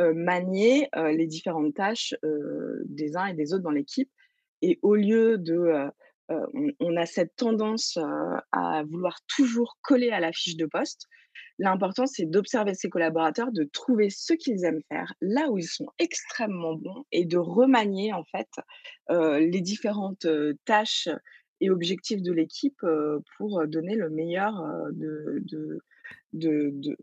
heu, 0.00 1.08
les 1.12 1.26
différentes 1.26 1.74
tâches, 1.74 2.14
des 2.86 3.16
uns 3.16 3.26
et 3.26 3.34
des 3.34 3.54
autres 3.54 3.62
dans 3.64 3.70
l'équipe 3.70 4.10
et 4.62 4.78
au 4.82 4.94
lieu 4.96 5.38
de, 5.38 5.88
on 6.54 6.68
on 6.80 6.96
a 6.96 7.06
cette 7.06 7.34
tendance, 7.36 7.96
heu, 7.98 8.02
à 8.52 8.82
vouloir 8.84 9.18
toujours 9.36 9.78
coller 9.82 10.10
à 10.10 10.20
la 10.20 10.32
fiche 10.32 10.56
de 10.56 10.66
poste. 10.66 11.06
L'important, 11.58 12.06
c'est 12.06 12.26
d'observer 12.26 12.74
ses 12.74 12.88
collaborateurs, 12.90 13.52
de 13.52 13.64
trouver 13.64 14.10
ce 14.10 14.34
qu'ils 14.34 14.64
aiment 14.64 14.82
faire, 14.88 15.12
là 15.20 15.50
où 15.50 15.58
ils 15.58 15.64
sont 15.68 15.88
extrêmement 15.98 16.74
bons 16.74 17.04
et 17.12 17.24
de 17.26 17.38
remanier 17.38 18.12
en 18.12 18.24
fait, 18.24 18.48
heu, 19.10 19.38
les 19.38 19.60
différentes, 19.60 20.26
tâches 20.64 21.08
et 21.60 21.70
objectifs 21.70 22.22
de 22.22 22.32
l'équipe, 22.32 22.80
pour, 23.36 23.66
donner 23.68 23.94
le 23.96 24.10
meilleur, 24.10 24.54
de 24.92 25.80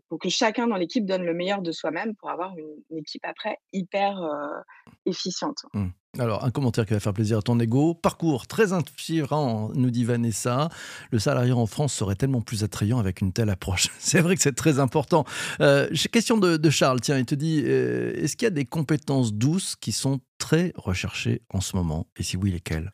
pour 0.08 0.18
que 0.18 0.28
chacun 0.28 0.66
dans 0.66 0.76
l'équipe 0.76 1.06
donne 1.06 1.22
le 1.22 1.34
meilleur 1.34 1.62
de 1.62 1.72
soi-même 1.72 2.14
pour 2.16 2.30
avoir 2.30 2.54
une 2.56 2.98
équipe 2.98 3.24
après 3.24 3.58
hyper, 3.72 4.20
heu, 4.22 4.62
efficiente. 5.06 5.58
Hmm. 5.72 5.88
Alors, 6.18 6.44
un 6.44 6.50
commentaire 6.50 6.86
qui 6.86 6.92
va 6.92 6.98
faire 6.98 7.12
plaisir 7.12 7.38
à 7.38 7.42
ton 7.42 7.58
ego. 7.60 7.94
Parcours 7.94 8.48
très 8.48 8.72
inspirant, 8.72 9.70
nous 9.74 9.92
dit 9.92 10.04
Vanessa. 10.04 10.68
Le 11.12 11.20
salarié 11.20 11.52
en 11.52 11.66
France 11.66 11.94
serait 11.94 12.16
tellement 12.16 12.40
plus 12.40 12.64
attrayant 12.64 12.98
avec 12.98 13.20
une 13.20 13.32
telle 13.32 13.48
approche. 13.48 13.90
C'est 14.00 14.20
vrai 14.20 14.34
que 14.34 14.42
c'est 14.42 14.56
très 14.56 14.80
important. 14.80 15.24
Euh, 15.60 15.88
question 16.10 16.36
de, 16.36 16.70
Charles. 16.70 17.00
Tiens, 17.00 17.18
il 17.18 17.26
te 17.26 17.36
dit 17.36 17.62
euh, 17.64 18.12
est-ce 18.16 18.36
qu'il 18.36 18.46
y 18.46 18.48
a 18.48 18.50
des 18.50 18.64
compétences 18.64 19.32
douces 19.32 19.76
qui 19.76 19.92
sont 19.92 20.20
très 20.38 20.72
recherchés 20.74 21.42
en 21.50 21.60
ce 21.60 21.76
moment? 21.76 22.08
Et 22.16 22.24
si 22.24 22.36
oui, 22.36 22.50
lesquels 22.50 22.90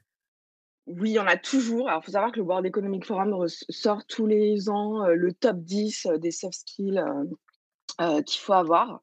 Oui, 0.86 1.10
il 1.10 1.14
y 1.14 1.18
en 1.18 1.26
a 1.26 1.36
toujours. 1.36 1.88
Alors, 1.88 2.00
il 2.02 2.06
faut 2.06 2.12
savoir 2.12 2.32
que 2.32 2.38
le 2.38 2.44
World 2.44 2.64
Economic 2.64 3.04
Forum 3.04 3.46
sort 3.48 4.06
tous 4.06 4.26
les 4.26 4.68
ans 4.68 5.06
le 5.06 5.32
top 5.32 5.56
10 5.58 6.08
des 6.18 6.30
soft 6.30 6.54
skills 6.54 7.02
qu'il 7.98 8.40
faut 8.40 8.52
avoir. 8.52 9.00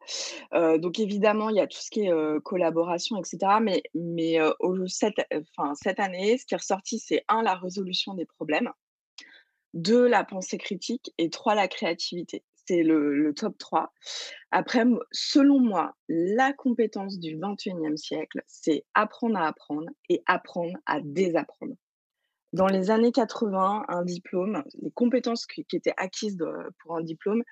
donc 0.53 0.99
évidemment, 0.99 1.49
il 1.49 1.57
y 1.57 1.59
a 1.59 1.67
tout 1.67 1.79
ce 1.79 1.89
qui 1.89 2.05
est 2.05 2.41
collaboration, 2.43 3.17
etc. 3.17 3.59
Mais, 3.61 3.83
mais 3.95 4.37
cette, 4.87 5.27
cette 5.75 5.99
année, 5.99 6.37
ce 6.37 6.45
qui 6.45 6.53
est 6.53 6.57
ressorti, 6.57 6.99
c'est 6.99 7.25
un, 7.27 7.41
la 7.41 7.55
résolution 7.55 8.13
des 8.13 8.25
problèmes, 8.25 8.71
deux, 9.73 10.07
la 10.07 10.23
pensée 10.23 10.57
critique 10.57 11.13
et 11.17 11.29
trois, 11.29 11.55
la 11.55 11.67
créativité. 11.67 12.43
C'est 12.65 12.83
le, 12.83 13.33
top 13.35 13.57
3. 13.57 13.91
Après, 14.51 14.85
selon 15.11 15.59
moi, 15.59 15.95
la 16.07 16.53
compétence 16.53 17.19
du 17.19 17.37
21e 17.37 17.97
siècle, 17.97 18.41
c'est 18.47 18.85
apprendre 18.93 19.37
à 19.37 19.47
apprendre 19.47 19.89
et 20.09 20.23
apprendre 20.27 20.73
à 20.85 21.01
désapprendre. 21.01 21.75
Dans 22.53 22.67
les 22.67 22.91
années 22.91 23.11
80, 23.11 23.85
un 23.87 24.03
diplôme, 24.03 24.63
les 24.81 24.91
compétences 24.91 25.45
qui, 25.45 25.65
étaient 25.73 25.93
acquises 25.97 26.37
pour 26.79 26.95
un 26.95 27.01
diplôme, 27.01 27.43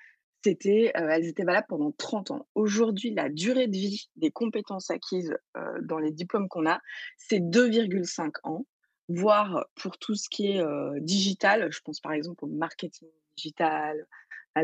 c'était, 0.44 0.92
elles 0.94 1.26
étaient 1.26 1.44
valables 1.44 1.66
pendant 1.68 1.92
30 1.92 2.30
ans. 2.30 2.48
Aujourd'hui, 2.54 3.12
la 3.12 3.28
durée 3.28 3.66
de 3.66 3.76
vie 3.76 4.08
des 4.16 4.30
compétences 4.30 4.90
acquises 4.90 5.34
dans 5.82 5.98
les 5.98 6.12
diplômes 6.12 6.48
qu'on 6.48 6.66
a, 6.66 6.80
c'est 7.18 7.40
2,5 7.40 8.32
ans, 8.44 8.64
voire 9.08 9.66
pour 9.74 9.98
tout 9.98 10.14
ce 10.14 10.28
qui 10.28 10.52
est 10.52 10.64
digital, 11.00 11.70
je 11.70 11.80
pense 11.80 12.00
par 12.00 12.12
exemple 12.12 12.44
au 12.44 12.48
marketing 12.48 13.08
digital, 13.36 14.06
à 14.54 14.62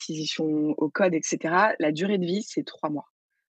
l'acquisition, 0.00 0.74
au 0.76 0.88
code, 0.88 1.14
etc. 1.14 1.54
La 1.78 1.92
durée 1.92 2.18
de 2.18 2.24
vie, 2.24 2.42
c'est 2.42 2.64
3 2.64 2.90
mois. 2.90 3.06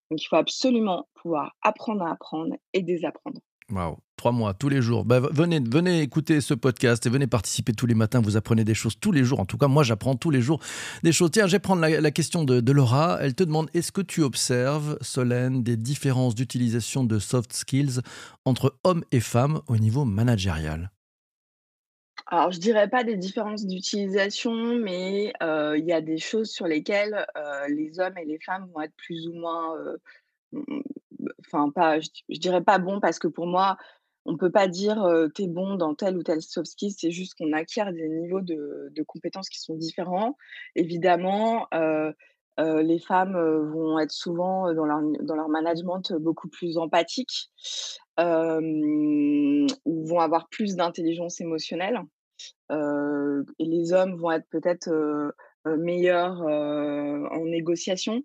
Donc 0.09 0.21
il 0.21 0.27
faut 0.27 0.35
absolument 0.35 1.07
pouvoir 1.21 1.55
apprendre 1.61 2.03
à 2.03 2.11
apprendre 2.11 2.55
et 2.73 2.81
désapprendre. 2.81 3.39
Waouh, 3.69 3.97
trois 4.17 4.33
mois, 4.33 4.53
tous 4.53 4.67
les 4.67 4.81
jours. 4.81 5.05
Bah, 5.05 5.21
venez, 5.21 5.61
venez 5.61 6.01
écouter 6.01 6.41
ce 6.41 6.53
podcast 6.53 7.05
et 7.05 7.09
venez 7.09 7.27
participer 7.27 7.71
tous 7.71 7.85
les 7.85 7.95
matins. 7.95 8.19
Vous 8.19 8.35
apprenez 8.35 8.65
des 8.65 8.73
choses 8.73 8.99
tous 8.99 9.13
les 9.13 9.23
jours. 9.23 9.39
En 9.39 9.45
tout 9.45 9.57
cas, 9.57 9.69
moi, 9.69 9.83
j'apprends 9.83 10.17
tous 10.17 10.29
les 10.29 10.41
jours 10.41 10.59
des 11.03 11.13
choses. 11.13 11.31
Tiens, 11.31 11.47
je 11.47 11.53
vais 11.53 11.59
prendre 11.59 11.81
la, 11.81 12.11
question 12.11 12.43
de, 12.43 12.71
Laura. 12.73 13.19
Elle 13.21 13.33
te 13.33 13.45
demande 13.45 13.69
est-ce 13.73 13.93
que 13.93 14.01
tu 14.01 14.23
observes, 14.23 14.97
Solène, 14.99 15.63
des 15.63 15.77
différences 15.77 16.35
d'utilisation 16.35 17.05
de 17.05 17.17
soft 17.17 17.53
skills 17.53 18.01
entre 18.43 18.75
hommes 18.83 19.05
et 19.13 19.21
femmes 19.21 19.61
au 19.67 19.77
niveau 19.77 20.03
managérial? 20.03 20.91
Alors, 22.27 22.51
je 22.51 22.59
dirais 22.59 22.89
pas 22.89 23.03
des 23.03 23.17
différences 23.17 23.65
d'utilisation, 23.65 24.53
mais 24.53 25.33
il 25.41 25.85
y 25.85 25.93
a 25.93 26.01
des 26.01 26.17
choses 26.17 26.49
sur 26.49 26.67
lesquelles 26.67 27.25
les 27.69 27.99
hommes 27.99 28.17
et 28.17 28.25
les 28.25 28.39
femmes 28.39 28.69
vont 28.73 28.81
être 28.81 28.95
plus 28.95 29.27
ou 29.27 29.33
moins 29.33 29.75
enfin 31.45 31.69
pas, 31.69 31.99
je, 31.99 32.09
dirais 32.29 32.63
pas 32.63 32.79
bon 32.79 32.99
parce 32.99 33.19
que 33.19 33.27
pour 33.27 33.47
moi, 33.47 33.77
on 34.25 34.37
peut 34.37 34.51
pas 34.51 34.67
dire 34.67 35.03
tu 35.35 35.43
es 35.43 35.47
bon 35.47 35.75
dans 35.75 35.95
tel 35.95 36.17
ou 36.17 36.23
tel 36.23 36.41
soft 36.41 36.71
skill, 36.71 36.91
c'est 36.91 37.11
juste 37.11 37.35
qu'on 37.37 37.53
acquiert 37.53 37.91
des 37.91 38.07
niveaux 38.07 38.41
de, 38.41 39.03
compétences 39.07 39.49
qui 39.49 39.59
sont 39.59 39.75
différents. 39.75 40.37
Évidemment, 40.75 41.67
les 42.57 42.99
femmes 42.99 43.37
vont 43.73 43.97
être 43.99 44.11
souvent 44.11 44.73
dans 44.73 44.85
leur, 44.85 45.01
dans 45.21 45.35
leur 45.35 45.49
management 45.49 46.13
beaucoup 46.19 46.49
plus 46.49 46.77
empathiques 46.77 47.49
ou 48.19 50.07
vont 50.07 50.19
avoir 50.19 50.47
plus 50.49 50.75
d'intelligence 50.75 51.41
émotionnelle. 51.41 52.01
et 52.69 53.65
les 53.65 53.93
hommes 53.93 54.15
vont 54.15 54.31
être 54.31 54.47
peut-être 54.49 54.89
meilleurs 55.65 56.41
en 56.41 57.45
négociation 57.45 58.23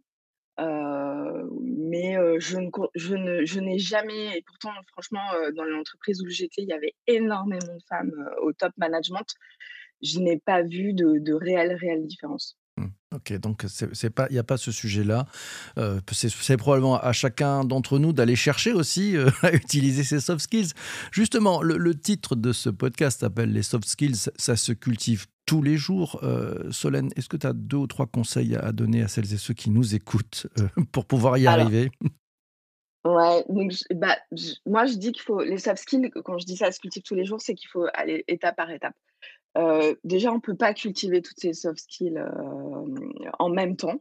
mais 0.59 2.17
je, 2.39 2.59
ne, 2.59 2.71
je, 2.95 3.15
ne, 3.15 3.45
je 3.45 3.61
n'ai 3.61 3.79
jamais, 3.79 4.39
et 4.39 4.43
pourtant, 4.43 4.71
franchement, 4.93 5.25
dans 5.55 5.65
l'entreprise 5.65 6.23
où 6.23 6.29
j'étais, 6.29 6.63
il 6.63 6.69
y 6.69 6.73
avait 6.73 6.95
énormément 7.07 7.75
de 7.75 7.83
femmes 7.89 8.13
au 8.43 8.53
top 8.53 8.73
management. 8.77 9.27
Je 10.03 10.19
n'ai 10.21 10.39
pas 10.39 10.63
vu 10.63 10.93
de, 10.93 11.19
de 11.19 11.33
réelle, 11.33 11.75
réelle 11.75 12.07
différence. 12.07 12.59
Mmh. 12.79 12.87
Ok, 13.15 13.33
donc 13.39 13.65
c'est 13.69 14.11
pas, 14.11 14.27
il 14.29 14.35
n'y 14.35 14.39
a 14.39 14.45
pas 14.45 14.59
ce 14.59 14.71
sujet-là. 14.71 15.27
Euh, 15.79 16.01
c'est 16.13 16.57
probablement 16.57 16.99
à 16.99 17.13
chacun 17.13 17.65
d'entre 17.65 17.99
nous 17.99 18.13
d'aller 18.13 18.37
chercher 18.37 18.73
aussi 18.73 19.17
euh, 19.17 19.31
à 19.43 19.53
utiliser 19.53 20.05
ces 20.05 20.21
soft 20.21 20.41
skills. 20.41 20.73
Justement, 21.13 21.63
le, 21.63 21.95
titre 21.95 22.37
de 22.37 22.53
ce 22.53 22.69
podcast 22.69 23.21
s'appelle 23.21 23.53
Les 23.53 23.63
soft 23.63 23.89
skills, 23.89 24.31
ça 24.37 24.57
se 24.57 24.73
cultive 24.73 25.27
tous 25.47 25.63
les 25.63 25.77
jours. 25.77 26.21
Euh, 26.23 26.71
Solène, 26.71 27.11
est-ce 27.17 27.29
que 27.29 27.37
tu 27.37 27.47
as 27.47 27.55
deux 27.55 27.79
ou 27.79 27.87
trois 27.87 28.07
conseils 28.07 28.57
à 28.57 28.73
donner 28.73 29.03
à 29.03 29.09
celles 29.09 29.33
et 29.33 29.39
ceux 29.39 29.55
qui 29.55 29.71
nous 29.71 29.95
écoutent 29.95 30.47
pour 30.93 31.07
pouvoir 31.07 31.39
y 31.39 31.47
arriver? 31.47 31.91
Ouais, 33.07 33.45
donc 33.49 33.73
bah, 33.95 34.17
moi 34.67 34.85
je 34.85 34.95
dis 34.95 35.13
qu'il 35.13 35.23
faut 35.23 35.41
les 35.41 35.59
soft 35.59 35.79
skills, 35.79 36.11
quand 36.25 36.39
je 36.39 36.45
dis 36.45 36.57
ça 36.57 36.73
se 36.73 36.81
cultive 36.81 37.05
tous 37.05 37.15
les 37.15 37.25
jours, 37.25 37.41
c'est 37.41 37.55
qu'il 37.55 37.69
faut 37.69 37.87
aller 37.95 38.25
étape 38.27 38.57
par 38.57 38.69
étape 38.71 38.97
déjà, 40.05 40.33
on 40.33 40.37
ne 40.37 40.41
peut 40.41 40.57
pas 40.57 40.75
cultiver 40.75 41.23
toutes 41.23 41.41
ces 41.41 41.53
soft 41.53 41.79
skills 41.79 42.19
en 43.39 43.49
même 43.51 43.77
temps. 43.77 44.01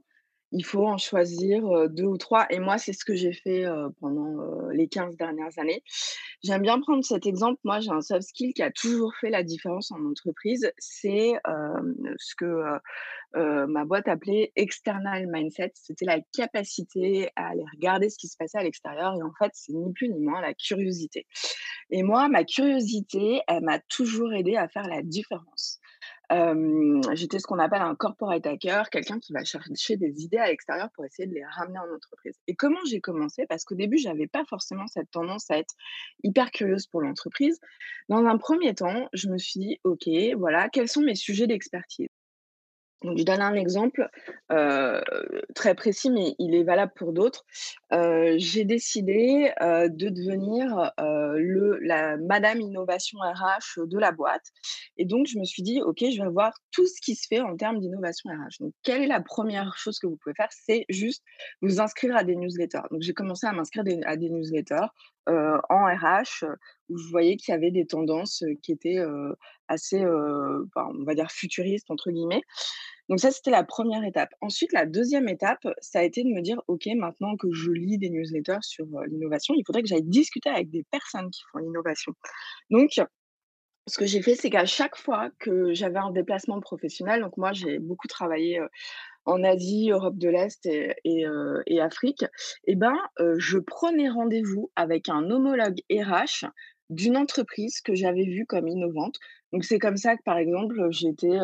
Il 0.51 0.63
faut 0.63 0.86
en 0.86 0.98
choisir 0.98 1.89
deux 1.89 2.06
ou 2.06 2.18
trois. 2.18 2.46
Et 2.50 2.60
moi, 2.60 2.77
c'est 2.77 2.94
ce 2.94 3.04
que 3.04 3.13
j'ai 3.13 3.34
fait 3.34 3.65
pendant 4.00 4.70
les 4.70 4.88
15 4.88 5.18
dernières 5.18 5.58
années. 5.58 5.84
J'aime 6.44 6.62
bien 6.62 6.80
prendre 6.80 7.04
cet 7.04 7.25
exemple. 7.25 7.60
Moi, 7.65 7.82
j'ai 7.82 7.89
un 7.89 8.00
soft 8.00 8.22
skill 8.22 8.54
qui 8.54 8.62
a 8.62 8.72
toujours 8.72 9.13
fait 9.20 9.30
la 9.30 9.44
différence 9.44 9.92
en 9.92 10.06
entreprise. 10.06 10.72
C'est 10.77 11.34
ce 12.18 12.36
que 12.38 12.46
ma 13.34 13.84
boîte 13.84 14.08
appelait 14.08 14.54
external 14.56 15.27
mindset. 15.27 15.72
C'était 15.74 16.06
la 16.06 16.20
capacité 16.34 17.32
à 17.36 17.50
aller 17.50 17.65
regarder 17.74 18.10
ce 18.10 18.18
qui 18.18 18.27
se 18.27 18.38
passait 18.38 18.60
à 18.60 18.63
l'extérieur. 18.63 19.13
Et 19.15 19.24
en 19.24 19.34
fait, 19.38 19.51
c'est 19.54 19.74
ni 19.74 19.92
plus 19.92 20.10
ni 20.10 20.22
moins 20.22 20.39
la 20.39 20.54
curiosité. 20.54 21.25
Et 21.89 22.04
moi, 22.04 22.30
ma 22.30 22.46
curiosité, 22.46 23.42
elle 23.48 23.63
m'a 23.63 23.80
toujours 23.89 24.32
aidé 24.32 24.56
à 24.56 24.70
faire 24.70 24.88
la 24.88 25.01
différence. 25.01 25.82
J'étais 27.13 27.39
ce 27.39 27.48
qu'on 27.48 27.60
appelle 27.60 27.82
un 27.82 27.96
corporate 27.96 28.46
hacker, 28.46 28.89
quelqu'un 28.89 29.20
qui 29.20 29.34
va 29.34 29.44
chercher 29.44 29.98
des 29.98 30.24
idées 30.24 30.38
à 30.38 30.48
l'extérieur 30.48 30.89
pour 30.94 31.05
essayer 31.05 31.27
de 31.27 31.34
les 31.34 31.46
ramener 31.46 31.79
en 31.79 31.94
entreprise. 31.94 32.36
Et 32.48 32.55
comment 32.55 32.79
j'ai 32.88 33.01
commencé? 33.01 33.46
Parce 33.48 33.63
qu'au 33.65 33.75
début, 33.75 33.98
je 33.98 34.08
n'avais 34.08 34.27
pas 34.27 34.46
forcément 34.46 34.88
cette 34.88 35.12
tendance 35.12 35.50
à 35.51 35.58
être 35.58 35.75
hyper 36.24 36.51
curieuse 36.51 36.88
pour 36.88 37.01
l'entreprise. 37.01 37.60
Dans 38.10 38.25
un 38.25 38.38
premier 38.38 38.74
temps, 38.74 39.10
je 39.13 39.29
me 39.29 39.38
suis 39.38 39.60
dit, 39.60 39.79
OK, 39.84 40.08
voilà, 40.38 40.70
quels 40.70 40.88
sont 40.88 41.01
mes 41.01 41.15
sujets 41.15 41.48
d'expertise? 41.48 42.10
Donc, 43.05 43.17
je 43.17 43.24
donne 43.24 43.41
un 43.41 43.53
exemple 43.53 44.09
très 45.55 45.75
précis, 45.75 46.09
mais 46.09 46.35
il 46.39 46.55
est 46.55 46.63
valable 46.63 46.91
pour 46.95 47.13
d'autres. 47.13 47.45
j'ai 47.91 48.65
décidé 48.65 49.51
de 49.62 50.09
devenir 50.09 50.91
le, 50.97 51.79
la 51.79 52.17
Madame 52.17 52.62
Innovation 52.62 53.19
RH 53.19 53.88
de 53.88 53.97
la 53.97 54.12
boîte. 54.12 54.45
Et 54.97 55.05
donc, 55.05 55.27
je 55.27 55.39
me 55.39 55.45
suis 55.45 55.63
dit, 55.63 55.81
OK, 55.81 56.00
je 56.00 56.21
vais 56.21 56.29
voir 56.29 56.53
tout 56.71 56.85
ce 56.85 57.00
qui 57.01 57.15
se 57.15 57.27
fait 57.27 57.41
en 57.41 57.55
termes 57.55 57.79
d'innovation 57.79 58.29
RH. 58.29 58.59
Donc, 58.59 58.74
quelle 58.83 59.03
est 59.03 59.07
la 59.07 59.21
première 59.21 59.77
chose 59.77 60.00
que 60.00 60.07
vous 60.07 60.17
pouvez 60.17 60.35
faire? 60.35 60.50
C'est 60.51 60.85
juste 60.89 61.24
vous 61.62 61.79
inscrire 61.79 62.15
à 62.15 62.24
des 62.24 62.35
newsletters. 62.35 62.88
Donc, 62.91 63.01
j'ai 63.01 63.13
commencé 63.13 63.47
à 63.47 63.51
m'inscrire 63.51 63.83
à 64.05 64.15
des 64.17 64.29
newsletters 64.29 64.88
en 65.27 65.86
RH 65.86 66.46
où 66.89 66.98
je 66.98 67.10
voyais 67.10 67.36
qu'il 67.38 67.51
y 67.51 67.55
avait 67.55 67.72
des 67.72 67.86
tendances 67.86 68.44
qui 68.62 68.72
étaient 68.72 69.03
assez, 69.67 70.05
on 70.05 71.03
va 71.03 71.15
dire, 71.15 71.32
futuristes, 71.32 71.89
entre 71.89 72.12
guillemets. 72.12 72.41
Donc 73.08 73.20
ça, 73.20 73.29
c'était 73.29 73.51
la 73.51 73.63
première 73.63 74.03
étape. 74.03 74.29
Ensuite, 74.41 74.74
la 74.74 74.88
deuxième 74.88 75.29
étape, 75.29 75.67
ça 75.79 76.00
a 76.00 76.03
été 76.03 76.24
de 76.24 76.29
me 76.29 76.41
dire, 76.41 76.62
OK, 76.67 76.88
maintenant 76.96 77.36
que 77.38 77.51
je 77.51 77.70
lis 77.72 78.00
des 78.00 78.10
newsletters 78.10 78.62
sur 78.62 78.86
l'innovation, 79.08 79.53
il 79.55 79.63
faudrait 79.65 79.84
que 79.84 79.88
j'aille 79.88 80.03
discuter 80.03 80.50
avec 80.50 80.72
des 80.72 80.84
personnes 80.89 81.29
qui 81.29 81.44
font 81.51 81.60
l'innovation. 81.60 82.13
Donc, 82.72 82.89
ce 83.88 83.98
que 84.00 84.08
j'ai 84.08 84.24
fait, 84.24 84.34
c'est 84.34 84.50
qu'à 84.50 84.65
chaque 84.65 84.98
fois 84.98 85.29
que 85.38 85.72
j'avais 85.75 86.00
un 86.00 86.10
déplacement 86.10 86.60
professionnel, 86.60 87.22
donc 87.22 87.38
moi, 87.38 87.53
j'ai 87.53 87.77
beaucoup 87.77 88.08
travaillé 88.08 88.60
en 89.25 89.44
Asie, 89.44 89.89
Europe 89.91 90.17
de 90.17 90.29
l'Est 90.29 90.65
et, 90.65 91.79
Afrique, 91.79 92.24
et 92.65 92.74
eh 92.74 92.75
ben, 92.75 92.96
je 93.38 93.58
prenais 93.58 94.10
rendez-vous 94.10 94.72
avec 94.75 95.10
un 95.10 95.29
homologue 95.29 95.79
RH 95.91 96.46
d'une 96.89 97.18
entreprise 97.18 97.82
que 97.82 97.96
j'avais 97.96 98.25
vue 98.25 98.46
comme 98.46 98.68
innovante. 98.68 99.18
Donc 99.51 99.63
c'est 99.63 99.80
comme 99.80 99.98
ça 99.98 100.15
que, 100.18 100.24
par 100.24 100.38
exemple, 100.38 100.88
j'ai 100.92 101.08
été 101.08 101.39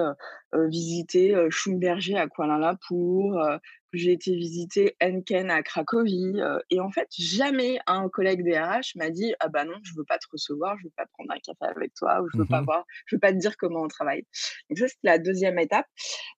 visiter 0.53 1.35
Schumberger 1.49 2.17
à 2.17 2.27
Kuala 2.27 2.57
Lumpur, 2.57 3.59
j'ai 3.93 4.11
été 4.11 4.35
visiter 4.35 4.95
Enken 5.01 5.49
à 5.49 5.63
Cracovie. 5.63 6.39
et 6.69 6.79
en 6.79 6.89
fait, 6.89 7.07
jamais 7.11 7.79
un 7.87 8.09
collègue 8.09 8.43
DRH 8.43 8.95
m'a 8.95 9.09
dit 9.09 9.33
Ah 9.39 9.49
bah 9.49 9.65
non, 9.65 9.75
je 9.83 9.93
veux 9.95 10.03
pas 10.03 10.17
te 10.17 10.27
recevoir, 10.31 10.77
je 10.79 10.85
veux 10.85 10.93
pas 10.95 11.05
prendre 11.07 11.31
un 11.31 11.39
café 11.39 11.71
avec 11.71 11.93
toi, 11.93 12.21
ou 12.21 12.29
je 12.33 12.37
veux 12.37 12.45
pas 12.45 12.61
mmh 12.61 12.65
voir, 12.65 12.85
je 13.05 13.15
veux 13.15 13.19
pas 13.19 13.31
te 13.31 13.37
dire 13.37 13.57
comment 13.57 13.81
on 13.81 13.87
travaille. 13.87 14.23
Donc 14.69 14.79
ça, 14.79 14.87
c'était 14.87 14.99
la 15.03 15.17
deuxième 15.17 15.59
étape. 15.59 15.87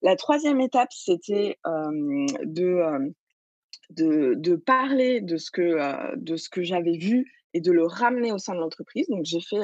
La 0.02 0.16
troisième 0.16 0.60
étape, 0.60 0.92
c'était 0.92 1.58
de, 1.64 3.12
de, 3.90 4.34
de, 4.36 4.56
parler 4.56 5.20
de 5.20 5.36
ce 5.36 5.50
que, 5.50 6.16
de 6.16 6.36
ce 6.36 6.48
que 6.48 6.62
j'avais 6.62 6.96
vu 6.96 7.30
et 7.54 7.60
de 7.62 7.72
le 7.72 7.86
ramener 7.86 8.32
au 8.32 8.38
sein 8.38 8.54
de 8.54 8.60
l'entreprise. 8.60 9.08
Donc, 9.08 9.24
j'ai 9.24 9.40
fait 9.40 9.62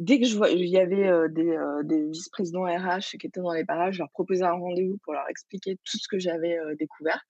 dès 0.00 0.20
que 0.20 0.26
je 0.26 0.36
vois 0.36 0.50
il 0.50 0.66
y 0.68 0.78
avait, 0.78 1.10
des, 1.30 1.50
heu, 1.56 1.82
des 1.84 2.06
vice-présidents 2.10 2.64
RH 2.64 3.18
qui 3.20 3.26
étaient 3.26 3.40
dans 3.40 3.52
les 3.52 3.64
parages, 3.64 3.94
je 3.94 3.98
leur 4.00 4.10
proposais 4.10 4.44
un 4.44 4.52
rendez-vous 4.52 4.98
pour 5.04 5.12
leur 5.12 5.28
expliquer 5.28 5.76
tout 5.84 5.98
ce 5.98 6.08
que 6.08 6.18
j'avais, 6.18 6.56
découvert 6.78 7.20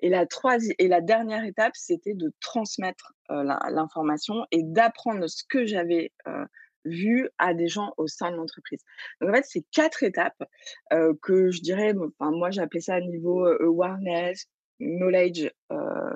et 0.00 0.08
la 0.10 0.26
troisi 0.26 0.74
et 0.78 0.88
la 0.88 1.00
dernière 1.00 1.44
étape, 1.44 1.72
c'était 1.76 2.14
de 2.14 2.32
transmettre, 2.40 3.14
l'information 3.30 4.46
et 4.52 4.62
d'apprendre 4.64 5.28
ce 5.28 5.44
que 5.48 5.66
j'avais, 5.66 6.12
vu 6.84 7.28
à 7.38 7.54
des 7.54 7.68
gens 7.68 7.92
au 7.98 8.06
sein 8.06 8.30
de 8.32 8.36
l'entreprise. 8.36 8.80
Donc 9.20 9.30
en 9.30 9.34
fait, 9.34 9.44
c'est 9.46 9.64
4 9.72 10.02
étapes, 10.04 10.42
que 11.22 11.50
je 11.50 11.60
dirais, 11.62 11.94
moi 12.20 12.50
j'appelais 12.50 12.80
ça 12.80 13.00
niveau, 13.00 13.46
heu, 13.46 13.58
awareness, 13.62 14.46
knowledge, 14.80 15.50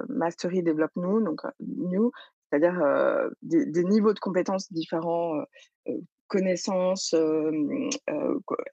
mastery, 0.09 0.63
develop 0.63 0.91
new 0.97 1.23
donc 1.23 1.41
new, 1.61 2.11
c'est-à-dire, 2.53 2.79
heu, 2.85 3.31
des 3.43 3.85
niveaux 3.85 4.13
de 4.13 4.19
compétences 4.21 4.71
différents, 4.73 5.37
heu 5.37 5.45
heu, 5.89 6.01
connaissances, 6.29 7.15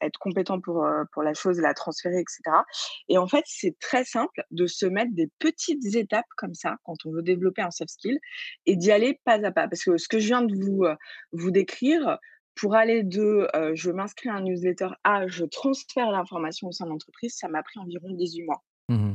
être 0.02 0.18
compétent 0.20 0.62
pour, 0.62 0.88
pour 1.12 1.24
la 1.24 1.34
chose, 1.34 1.60
la 1.60 1.74
transférer 1.74 2.20
et 2.20 2.26
cetera 2.28 2.64
et 3.10 3.18
en 3.18 3.28
fait, 3.28 3.44
c'est 3.46 3.78
très 3.80 4.06
simple 4.06 4.44
de 4.52 4.66
se 4.66 4.86
mettre 4.86 5.12
des 5.14 5.30
petites 5.40 5.94
étapes 5.96 6.26
comme 6.38 6.54
ça 6.54 6.78
quand 6.84 6.96
on 7.06 7.12
veut 7.12 7.22
développer 7.22 7.62
un 7.62 7.72
soft 7.72 7.90
skill 7.92 8.18
et 8.66 8.78
d'y 8.78 8.92
aller 8.92 9.20
pas 9.26 9.46
à 9.46 9.52
pas. 9.52 9.68
Parce 9.68 9.84
que 9.84 9.98
ce 9.98 10.08
que 10.08 10.20
je 10.20 10.28
viens 10.28 10.42
de 10.42 10.56
vous, 10.56 10.86
vous 11.34 11.52
décrire, 11.52 12.18
pour 12.56 12.76
aller 12.76 13.04
de, 13.04 13.48
je 13.74 13.92
m'inscris 13.92 14.30
à 14.30 14.36
un 14.36 14.42
newsletter 14.42 14.90
à 15.04 15.28
je 15.28 15.46
transfère 15.46 16.12
l'information 16.12 16.68
au 16.68 16.72
sein 16.72 16.86
de 16.86 16.92
l'entreprise, 16.92 17.36
ça 17.36 17.48
m'a 17.48 17.64
pris 17.64 17.80
environ 17.80 18.12
18 18.12 18.44
mois. 18.44 18.64
Mmh 18.90 19.14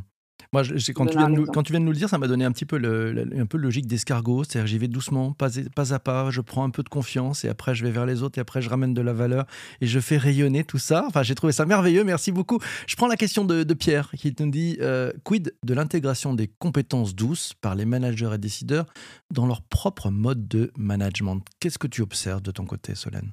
Moi, 0.55 0.63
je 0.63 0.93
quand 0.93 1.07
tu 1.07 1.19
viens 1.19 1.29
de 1.29 1.33
nous 1.35 1.41
exemple. 1.41 1.51
quand 1.53 1.63
tu 1.65 1.73
viens 1.73 1.81
de 1.81 1.85
nous 1.85 1.91
le 1.91 1.99
dire, 1.99 2.09
ça 2.09 2.17
m'a 2.17 2.29
donné 2.29 2.45
un 2.45 2.53
petit 2.53 2.65
peu 2.65 2.79
le 2.79 3.11
le 3.11 3.41
un 3.41 3.47
peu 3.47 3.59
logique 3.59 3.89
d'escargot, 3.89 4.45
c'est-à-dire 4.45 4.69
j'y 4.69 4.79
vais 4.79 4.87
doucement, 4.87 5.33
pas 5.33 5.49
pas 5.75 5.93
à 5.93 5.99
pas, 5.99 6.31
je 6.31 6.41
prends 6.41 6.63
un 6.63 6.71
peu 6.71 6.85
de 6.85 6.89
confiance 6.89 7.45
et 7.45 7.49
après 7.49 7.75
je 7.75 7.83
vais 7.83 7.91
vers 7.91 8.07
les 8.07 8.23
autres 8.23 8.39
et 8.39 8.41
après 8.41 8.63
je 8.63 8.71
ramène 8.71 8.95
de 8.95 9.01
la 9.01 9.13
valeur 9.13 9.47
et 9.81 9.89
je 9.89 9.99
fais 9.99 10.17
rayonner 10.17 10.63
tout 10.63 10.79
ça. 10.79 11.07
Enfin, 11.09 11.25
j'ai 11.25 11.35
trouvé 11.35 11.53
ça 11.53 11.67
merveilleux, 11.67 12.05
merci 12.05 12.31
beaucoup. 12.31 12.61
Je 12.87 12.95
prends 12.95 13.09
la 13.09 13.17
question 13.17 13.45
de 13.45 13.65
de 13.65 13.75
Pierre 13.75 14.13
qui 14.17 14.33
nous 14.39 14.51
dit, 14.51 14.79
heu: 14.81 15.13
«Quid 15.25 15.57
de 15.65 15.75
l'intégration 15.75 16.35
des 16.35 16.47
compétences 16.47 17.17
douces 17.17 17.53
par 17.61 17.75
les 17.75 17.85
managers 17.85 18.31
et 18.35 18.39
décideurs 18.39 18.87
dans 19.33 19.47
leur 19.47 19.61
propre 19.61 20.11
mode 20.11 20.47
de 20.47 20.71
management?» 20.77 21.43
Qu'est-ce 21.59 21.81
que 21.81 21.89
tu 21.89 22.01
observes 22.01 22.43
de 22.43 22.53
ton 22.53 22.65
côté, 22.65 22.95
Solène? 22.95 23.33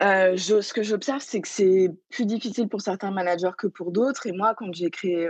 Je 0.00 0.60
ce 0.60 0.72
que 0.72 0.82
j'observe, 0.82 1.20
c'est 1.20 1.40
que 1.40 1.48
c'est 1.48 1.90
plus 2.10 2.26
difficile 2.26 2.68
pour 2.68 2.80
certains 2.80 3.10
managers 3.10 3.52
que 3.56 3.66
pour 3.66 3.92
d'autres 3.92 4.26
et 4.26 4.32
moi, 4.32 4.54
quand 4.56 4.72
j'ai 4.72 4.90
créé, 4.90 5.28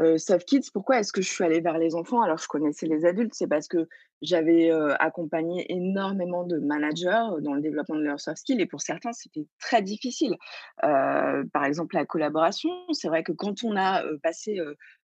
heu, 0.00 0.18
Soft 0.18 0.46
Kids, 0.48 0.70
pourquoi 0.72 0.98
est-ce 1.00 1.12
que 1.12 1.22
je 1.22 1.28
suis 1.28 1.44
allée 1.44 1.60
vers 1.60 1.78
les 1.78 1.94
enfants? 1.94 2.22
Alors 2.22 2.38
je 2.38 2.48
connaissais 2.48 2.86
les 2.86 3.04
adultes, 3.04 3.34
c'est 3.34 3.46
parce 3.48 3.68
que 3.68 3.88
j'avais, 4.22 4.70
heu, 4.70 4.94
accompagné 5.00 5.66
énormément 5.72 6.44
de 6.44 6.58
managers, 6.58 7.08
heu, 7.36 7.40
dans 7.42 7.54
le 7.54 7.60
développement 7.60 7.96
de 7.96 8.02
leurs 8.02 8.20
soft 8.20 8.38
skills 8.38 8.60
et 8.60 8.66
pour 8.66 8.80
certains, 8.80 9.12
c'était 9.12 9.46
très 9.60 9.82
difficile. 9.82 10.36
Heu, 10.84 11.44
par 11.52 11.64
exemple, 11.64 11.94
la 11.96 12.06
collaboration, 12.06 12.70
c'est 12.92 13.08
vrai 13.08 13.22
que 13.22 13.32
quand 13.32 13.64
on 13.64 13.76
a, 13.76 14.02
passé, 14.22 14.58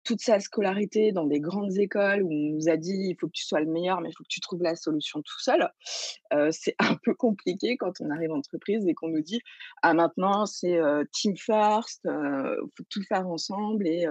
toute 0.04 0.22
sa 0.22 0.40
scolarité 0.40 1.12
dans 1.12 1.26
des 1.26 1.42
grandes 1.42 1.78
écoles 1.78 2.24
où 2.24 2.32
on 2.32 2.54
nous 2.56 2.70
a 2.70 2.78
dit: 2.78 2.94
«Il 3.10 3.16
faut 3.20 3.28
que 3.28 3.34
tu 3.34 3.44
sois 3.46 3.60
le 3.60 3.70
meilleur, 3.70 4.00
mais 4.00 4.10
il 4.10 4.14
faut 4.14 4.24
que 4.24 4.30
tu 4.30 4.40
trouves 4.40 4.64
la 4.64 4.76
solution 4.76 5.22
tout 5.22 5.40
seul», 5.40 5.68
c'est 6.52 6.76
un 6.80 6.96
peu 7.04 7.14
compliqué 7.14 7.78
quand 7.78 7.94
on 8.02 8.10
arrive 8.12 8.32
en 8.32 8.38
entreprise 8.38 8.86
et 8.88 8.94
qu'on 8.94 9.10
nous 9.10 9.22
dit: 9.22 9.42
«Ah 9.82 9.94
maintenant 9.94 10.46
c'est, 10.46 10.80
team 11.14 11.36
first, 11.38 12.06
heu, 12.06 12.58
faut 12.78 12.84
tout 12.90 13.04
faire 13.04 13.28
ensemble 13.28 13.88
et 13.88 14.06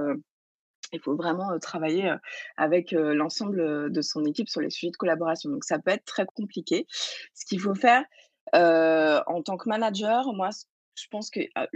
il 0.92 1.00
faut 1.00 1.16
vraiment, 1.16 1.58
travailler, 1.58 2.14
avec, 2.56 2.92
l'ensemble, 2.92 3.90
de 3.90 4.02
son 4.02 4.24
équipe 4.24 4.48
sur 4.48 4.60
les 4.60 4.70
sujets 4.70 4.90
de 4.90 4.96
collaboration». 4.96 5.50
Donc 5.50 5.64
ça 5.64 5.78
peut 5.78 5.90
être 5.90 6.04
très 6.04 6.26
compliqué. 6.26 6.86
Ce 7.34 7.44
qu'il 7.46 7.60
faut 7.60 7.74
faire, 7.74 8.04
en 8.52 9.42
tant 9.42 9.56
que 9.56 9.68
manager, 9.68 10.32
moi 10.32 10.50
je 10.96 11.06
pense 11.10 11.30
que, 11.30 11.40
ah, 11.54 11.66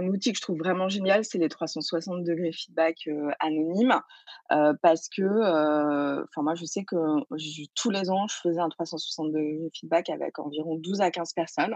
outil 0.00 0.32
que 0.32 0.38
je 0.38 0.42
trouve 0.42 0.58
vraiment 0.58 0.88
génial, 0.88 1.24
c'est 1.24 1.38
les 1.38 1.48
360 1.48 2.24
degrés 2.24 2.52
feedback, 2.52 2.96
heu, 3.06 3.30
anonymes. 3.40 4.00
Heu, 4.52 4.72
parce 4.82 5.08
que, 5.08 5.22
heu, 5.22 6.24
enfin 6.28 6.42
moi 6.42 6.54
je 6.54 6.64
sais 6.64 6.84
que 6.84 6.96
tous 7.74 7.90
les 7.90 8.10
ans, 8.10 8.26
je 8.28 8.36
faisais 8.42 8.60
un 8.60 8.68
360 8.68 9.32
degrés 9.32 9.70
feedback 9.74 10.10
avec 10.10 10.38
environ 10.38 10.76
12 10.76 11.00
à 11.00 11.10
15 11.10 11.32
personnes. 11.34 11.74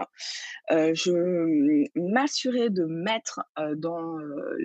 Je, 0.69 1.11
mmh, 1.11 1.87
m'assurais 1.95 2.69
de 2.69 2.83
mettre, 2.85 3.41
dans, 3.77 4.17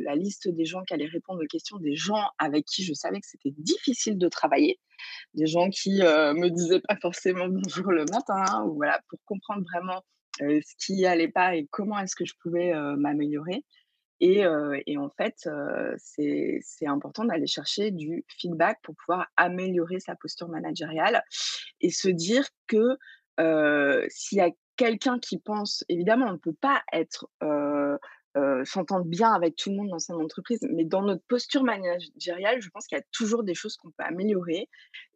la 0.05 0.14
liste 0.16 0.49
des 0.49 0.64
gens 0.64 0.83
qui 0.83 0.95
allaient 0.95 1.07
répondre 1.07 1.42
aux 1.42 1.47
questions, 1.47 1.79
des 1.79 1.95
gens 1.97 2.25
avec 2.38 2.64
qui 2.66 2.85
je 2.85 2.95
savais 2.95 3.21
que 3.21 3.27
c'était 3.27 3.55
difficile 3.59 4.18
de 4.18 4.29
travailler. 4.29 4.81
Des 5.35 5.47
gens 5.47 5.68
qui, 5.71 6.03
heu, 6.03 6.35
me 6.35 6.49
disaient 6.51 6.81
pas 6.81 6.97
forcément 7.01 7.49
bonjour 7.49 7.92
le 7.92 8.05
matin 8.07 8.64
ou 8.66 8.75
voilà, 8.77 9.01
pour 9.09 9.18
comprendre 9.27 9.62
vraiment, 9.73 10.03
ce 10.38 10.75
qui 10.85 11.07
allait 11.07 11.29
pas 11.29 11.55
et 11.57 11.66
comment 11.71 11.99
est-ce 11.99 12.16
que 12.16 12.25
je 12.25 12.35
pouvais, 12.42 12.73
m'améliorer. 12.97 13.64
Et 14.21 14.47
en 14.47 15.11
fait, 15.11 15.49
c'est 15.99 16.87
important 16.87 17.25
d'aller 17.25 17.47
chercher 17.47 17.90
du 17.90 18.25
feedback 18.29 18.79
pour 18.83 18.95
pouvoir 18.95 19.27
améliorer 19.37 20.01
sa 20.01 20.14
posture 20.14 20.49
managériale 20.49 21.23
et 21.81 21.90
se 21.90 22.09
dire 22.09 22.47
que, 22.66 22.97
s'il 24.09 24.38
y 24.38 24.42
a 24.42 24.51
quelqu'un 24.77 25.18
qui 25.18 25.38
pense 25.38 25.85
évidemment, 25.88 26.27
on 26.29 26.33
ne 26.33 26.37
peut 26.37 26.57
pas 26.61 26.83
être, 26.92 27.29
s'entendre 28.64 29.05
bien 29.05 29.33
avec 29.33 29.57
tout 29.57 29.71
le 29.71 29.77
monde 29.77 29.88
dans 29.88 29.99
son 29.99 30.14
entreprise, 30.14 30.61
mais 30.73 30.85
dans 30.85 31.03
notre 31.03 31.25
posture 31.27 31.64
managériale, 31.64 32.62
je 32.62 32.71
pense 32.71 32.87
qu'il 32.87 32.97
y 32.97 33.01
a 33.01 33.05
toujours 33.12 33.42
des 33.42 33.55
choses 33.55 33.77
qu'on 33.77 33.90
peut 33.90 34.05
améliorer 34.05 34.68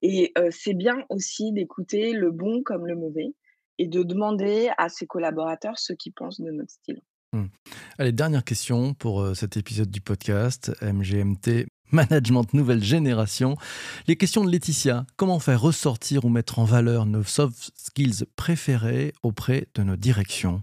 et 0.02 0.34
c'est 0.50 0.74
bien 0.74 1.06
aussi 1.08 1.52
d'écouter 1.52 2.12
le 2.12 2.30
bon 2.30 2.62
comme 2.62 2.86
le 2.86 2.96
mauvais 2.96 3.32
et 3.78 3.86
de 3.86 4.02
demander 4.02 4.70
à 4.78 4.88
ses 4.88 5.06
collaborateurs 5.06 5.78
ce 5.78 5.92
qu'ils 5.92 6.12
pensent 6.12 6.40
de 6.40 6.50
notre 6.50 6.70
style. 6.70 7.00
Mmh. 7.32 7.46
Allez, 7.98 8.12
dernière 8.12 8.44
question 8.44 8.94
pour 8.94 9.20
euh, 9.20 9.34
cet 9.34 9.56
épisode 9.56 9.90
du 9.90 10.00
podcast 10.00 10.72
MGMT 10.82 11.66
Management 11.92 12.52
Nouvelle 12.52 12.82
Génération. 12.82 13.56
Les 14.06 14.16
questions 14.16 14.44
de 14.44 14.50
Laetitia. 14.50 15.06
Comment 15.16 15.38
faire 15.38 15.60
ressortir 15.60 16.24
ou 16.24 16.28
mettre 16.28 16.58
en 16.58 16.64
valeur 16.64 17.06
nos 17.06 17.22
soft 17.22 17.70
skills 17.76 18.24
préférés 18.36 19.12
auprès 19.22 19.68
de 19.74 19.82
nos 19.82 19.96
directions? 19.96 20.62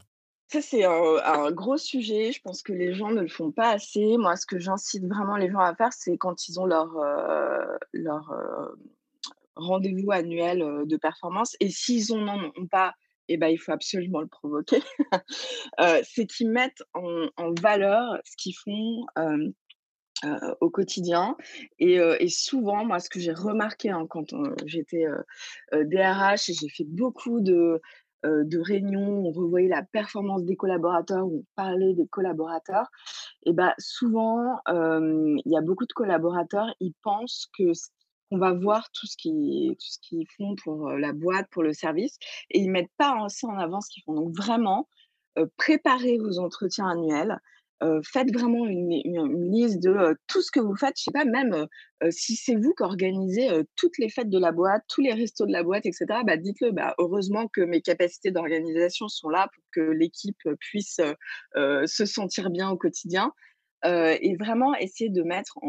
Ça, 0.51 0.61
c'est 0.61 0.83
un 0.83 1.17
un 1.25 1.51
gros 1.51 1.77
sujet. 1.77 2.31
Je 2.31 2.41
pense 2.41 2.61
que 2.61 2.73
les 2.73 2.93
gens 2.93 3.09
ne 3.09 3.21
le 3.21 3.27
font 3.27 3.51
pas 3.51 3.71
assez. 3.71 4.17
Moi, 4.17 4.35
ce 4.35 4.45
que 4.45 4.59
j'incite 4.59 5.05
vraiment 5.05 5.35
les 5.35 5.49
gens 5.49 5.59
à 5.59 5.73
faire, 5.75 5.91
c'est 5.91 6.17
quand 6.17 6.47
ils 6.47 6.59
ont 6.59 6.65
leur, 6.65 6.95
heu, 6.95 7.77
leur, 7.93 8.31
heu, 8.31 8.75
rendez-vous 9.55 10.11
annuel, 10.11 10.83
de 10.85 10.97
performance 10.97 11.55
et 11.59 11.69
s'ils 11.69 12.13
en 12.13 12.27
en 12.27 12.51
ont 12.55 12.67
pas 12.67 12.93
et 13.27 13.37
ben, 13.37 13.47
il 13.47 13.57
faut 13.57 13.71
absolument 13.71 14.21
le 14.21 14.27
provoquer. 14.27 14.81
Heu, 15.79 16.01
c'est 16.03 16.25
qu'ils 16.25 16.49
mettent 16.49 16.83
en 16.93 17.53
valeur 17.61 18.19
ce 18.25 18.35
qu'ils 18.37 18.55
font, 18.55 19.05
au 20.61 20.69
quotidien 20.69 21.35
et 21.79 22.29
souvent, 22.29 22.85
moi, 22.85 22.99
ce 22.99 23.09
que 23.09 23.19
j'ai 23.19 23.33
remarqué, 23.33 23.89
hein, 23.89 24.05
quand, 24.09 24.33
j'étais, 24.65 25.05
DRH 25.73 26.49
et 26.49 26.53
j'ai 26.53 26.69
fait 26.69 26.85
beaucoup 26.85 27.41
de, 27.41 27.81
réunions, 28.23 29.19
où 29.19 29.27
on 29.27 29.31
revoyait 29.31 29.67
la 29.67 29.83
performance 29.83 30.45
des 30.45 30.55
collaborateurs, 30.55 31.25
où 31.25 31.39
on 31.39 31.45
parlait 31.55 31.93
des 31.93 32.07
collaborateurs 32.07 32.89
et 33.45 33.53
bah, 33.53 33.75
souvent, 33.77 34.59
il 34.67 35.41
y 35.45 35.57
a 35.57 35.61
beaucoup 35.61 35.85
de 35.85 35.93
collaborateurs, 35.93 36.73
ils 36.79 36.93
pensent 37.01 37.49
que 37.57 37.73
ce 37.73 37.89
qu'on 38.29 38.37
va 38.37 38.53
voir 38.53 38.89
tout 38.91 39.07
ce 39.07 39.17
qu'ils 39.17 40.27
font 40.37 40.55
pour, 40.63 40.89
la 40.91 41.13
boîte, 41.13 41.47
pour 41.51 41.63
le 41.63 41.73
service 41.73 42.17
et 42.49 42.59
ils 42.59 42.69
mettent 42.69 42.91
pas 42.97 43.15
assez 43.23 43.45
en 43.45 43.57
avant 43.57 43.81
ce 43.81 43.89
qu'ils 43.91 44.03
font. 44.03 44.13
Donc 44.13 44.35
vraiment, 44.35 44.87
préparez 45.57 46.17
vos 46.17 46.39
entretiens 46.39 46.87
annuels, 46.87 47.37
faites 48.03 48.31
vraiment 48.33 48.65
une 48.65 49.51
liste 49.51 49.83
de, 49.83 50.17
tout 50.27 50.41
ce 50.41 50.51
que 50.51 50.61
vous 50.61 50.75
faites. 50.75 50.93
Je 50.97 51.03
sais 51.03 51.11
pas, 51.11 51.25
même, 51.25 51.67
si 52.11 52.35
c'est 52.35 52.55
vous 52.55 52.73
qui 52.73 52.83
organisez, 52.83 53.49
toutes 53.75 53.97
les 53.97 54.09
fêtes 54.09 54.29
de 54.29 54.39
la 54.39 54.51
boîte, 54.51 54.83
tous 54.87 55.01
les 55.01 55.13
restos 55.13 55.45
de 55.45 55.51
la 55.51 55.63
boîte 55.63 55.85
et 55.85 55.91
cetera, 55.91 56.23
bah, 56.23 56.37
dites-le: 56.37 56.71
«Bah, 56.71 56.95
heureusement 56.97 57.47
que 57.47 57.61
mes 57.61 57.81
capacités 57.81 58.31
d'organisation 58.31 59.09
sont 59.09 59.27
là 59.27 59.49
pour 59.53 59.63
que 59.73 59.81
l'équipe, 59.81 60.37
puisse, 60.59 61.01
se 61.55 62.05
sentir 62.05 62.49
bien 62.49 62.69
au 62.69 62.77
quotidien». 62.77 63.33
Et 63.85 64.37
vraiment 64.39 64.73
essayer 64.75 65.09
de 65.09 65.23
mettre 65.23 65.59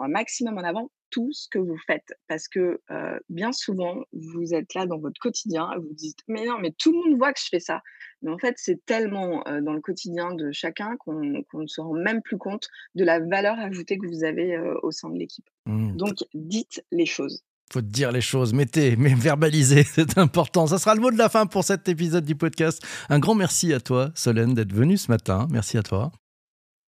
un 0.00 0.08
maximum 0.08 0.58
en 0.58 0.64
avant 0.64 0.90
tout 1.14 1.32
ce 1.32 1.46
que 1.48 1.60
vous 1.60 1.78
faites. 1.86 2.12
Parce 2.26 2.48
que, 2.48 2.80
bien 3.28 3.52
souvent, 3.52 4.02
vous 4.12 4.52
êtes 4.52 4.74
là 4.74 4.84
dans 4.84 4.98
votre 4.98 5.20
quotidien 5.20 5.70
et 5.72 5.78
vous 5.78 5.94
dites: 5.94 6.18
«Mais 6.26 6.44
non, 6.44 6.58
mais 6.60 6.72
tout 6.76 6.90
le 6.90 6.98
monde 6.98 7.16
voit 7.18 7.32
que 7.32 7.38
je 7.40 7.48
fais 7.48 7.60
ça». 7.60 7.82
Mais 8.22 8.32
en 8.32 8.38
fait, 8.38 8.54
c'est 8.56 8.84
tellement, 8.84 9.44
dans 9.62 9.74
le 9.74 9.80
quotidien 9.80 10.34
de 10.34 10.50
chacun 10.50 10.96
qu'on 10.96 11.20
ne 11.22 11.66
se 11.66 11.80
rend 11.80 11.92
même 11.92 12.20
plus 12.20 12.38
compte 12.38 12.68
de 12.96 13.04
la 13.04 13.20
valeur 13.20 13.58
ajoutée 13.58 13.96
que 13.96 14.06
vous 14.06 14.24
avez, 14.24 14.58
au 14.82 14.90
sein 14.90 15.10
de 15.10 15.18
l'équipe. 15.18 15.48
Mmh, 15.66 15.96
Donc 15.96 16.16
dites 16.34 16.84
les 16.90 17.06
choses. 17.06 17.44
Faut 17.72 17.80
dire 17.80 18.12
les 18.12 18.20
choses, 18.20 18.52
mettez, 18.52 18.96
mais 18.96 19.14
verbalisez, 19.14 19.84
c'est 19.84 20.18
important. 20.18 20.66
Ça 20.66 20.78
sera 20.78 20.94
le 20.94 21.00
mot 21.00 21.10
de 21.10 21.18
la 21.18 21.28
fin 21.28 21.46
pour 21.46 21.64
cet 21.64 21.88
épisode 21.88 22.24
du 22.24 22.34
podcast. 22.34 22.82
Un 23.08 23.18
grand 23.18 23.34
merci 23.34 23.72
à 23.72 23.80
toi, 23.80 24.10
Solène, 24.14 24.54
d'être 24.54 24.72
venue 24.72 24.96
ce 24.96 25.10
matin. 25.10 25.46
Merci 25.50 25.78
à 25.78 25.82
toi. 25.82 26.10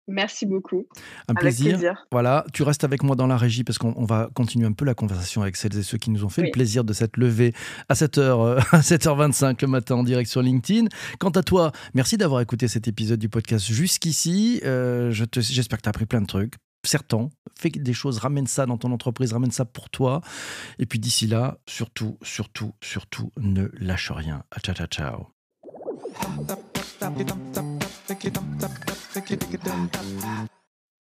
Merci 0.06 0.44
beaucoup. 0.44 0.86
Un 1.28 1.34
plaisir. 1.34 1.78
plaisir. 1.78 2.06
Voilà, 2.12 2.44
tu 2.52 2.62
restes 2.62 2.84
avec 2.84 3.02
moi 3.02 3.16
dans 3.16 3.26
la 3.26 3.36
régie 3.36 3.64
parce 3.64 3.78
qu'on 3.78 3.94
on 3.96 4.04
va 4.04 4.28
continuer 4.34 4.66
un 4.66 4.72
peu 4.72 4.84
la 4.84 4.94
conversation 4.94 5.42
avec 5.42 5.56
celles 5.56 5.76
et 5.78 5.82
ceux 5.82 5.98
qui 5.98 6.10
nous 6.10 6.24
ont 6.24 6.28
fait 6.28 6.42
le 6.42 6.50
plaisir 6.50 6.84
de 6.84 6.92
s'être 6.92 7.16
levés 7.16 7.54
à 7.88 7.94
7h, 7.94 8.18
euh, 8.18 8.58
à 8.72 8.80
7h25 8.80 9.56
le 9.62 9.68
matin 9.68 9.96
en 9.96 10.04
direct 10.04 10.30
sur 10.30 10.42
LinkedIn. 10.42 10.88
Quant 11.18 11.30
à 11.30 11.42
toi, 11.42 11.72
merci 11.94 12.16
d'avoir 12.16 12.40
écouté 12.40 12.68
cet 12.68 12.86
épisode 12.86 13.18
du 13.18 13.28
podcast 13.28 13.64
jusqu'ici. 13.66 14.60
Euh, 14.64 15.10
je 15.10 15.24
J'espère 15.34 15.78
que 15.78 15.82
tu 15.82 15.88
as 15.88 15.90
appris 15.90 16.06
plein 16.06 16.20
de 16.20 16.26
trucs. 16.26 16.54
Certains, 16.84 17.30
fais 17.58 17.70
des 17.70 17.94
choses, 17.94 18.18
ramène 18.18 18.46
ça 18.46 18.66
dans 18.66 18.76
ton 18.76 18.92
entreprise, 18.92 19.32
ramène 19.32 19.50
ça 19.50 19.64
pour 19.64 19.88
toi. 19.88 20.20
Et 20.78 20.84
puis 20.84 20.98
d'ici 20.98 21.26
là, 21.26 21.58
surtout, 21.66 22.18
surtout, 22.22 22.74
surtout, 22.82 23.32
ne 23.38 23.68
lâche 23.80 24.10
rien. 24.10 24.44
Ciao, 24.62 24.74
ciao, 24.74 24.86
ciao. 24.86 25.28
dum 28.30 28.58
dum 28.58 28.72
dum 29.12 29.30
it, 29.30 29.64
dum 29.64 29.90
up. 30.24 30.63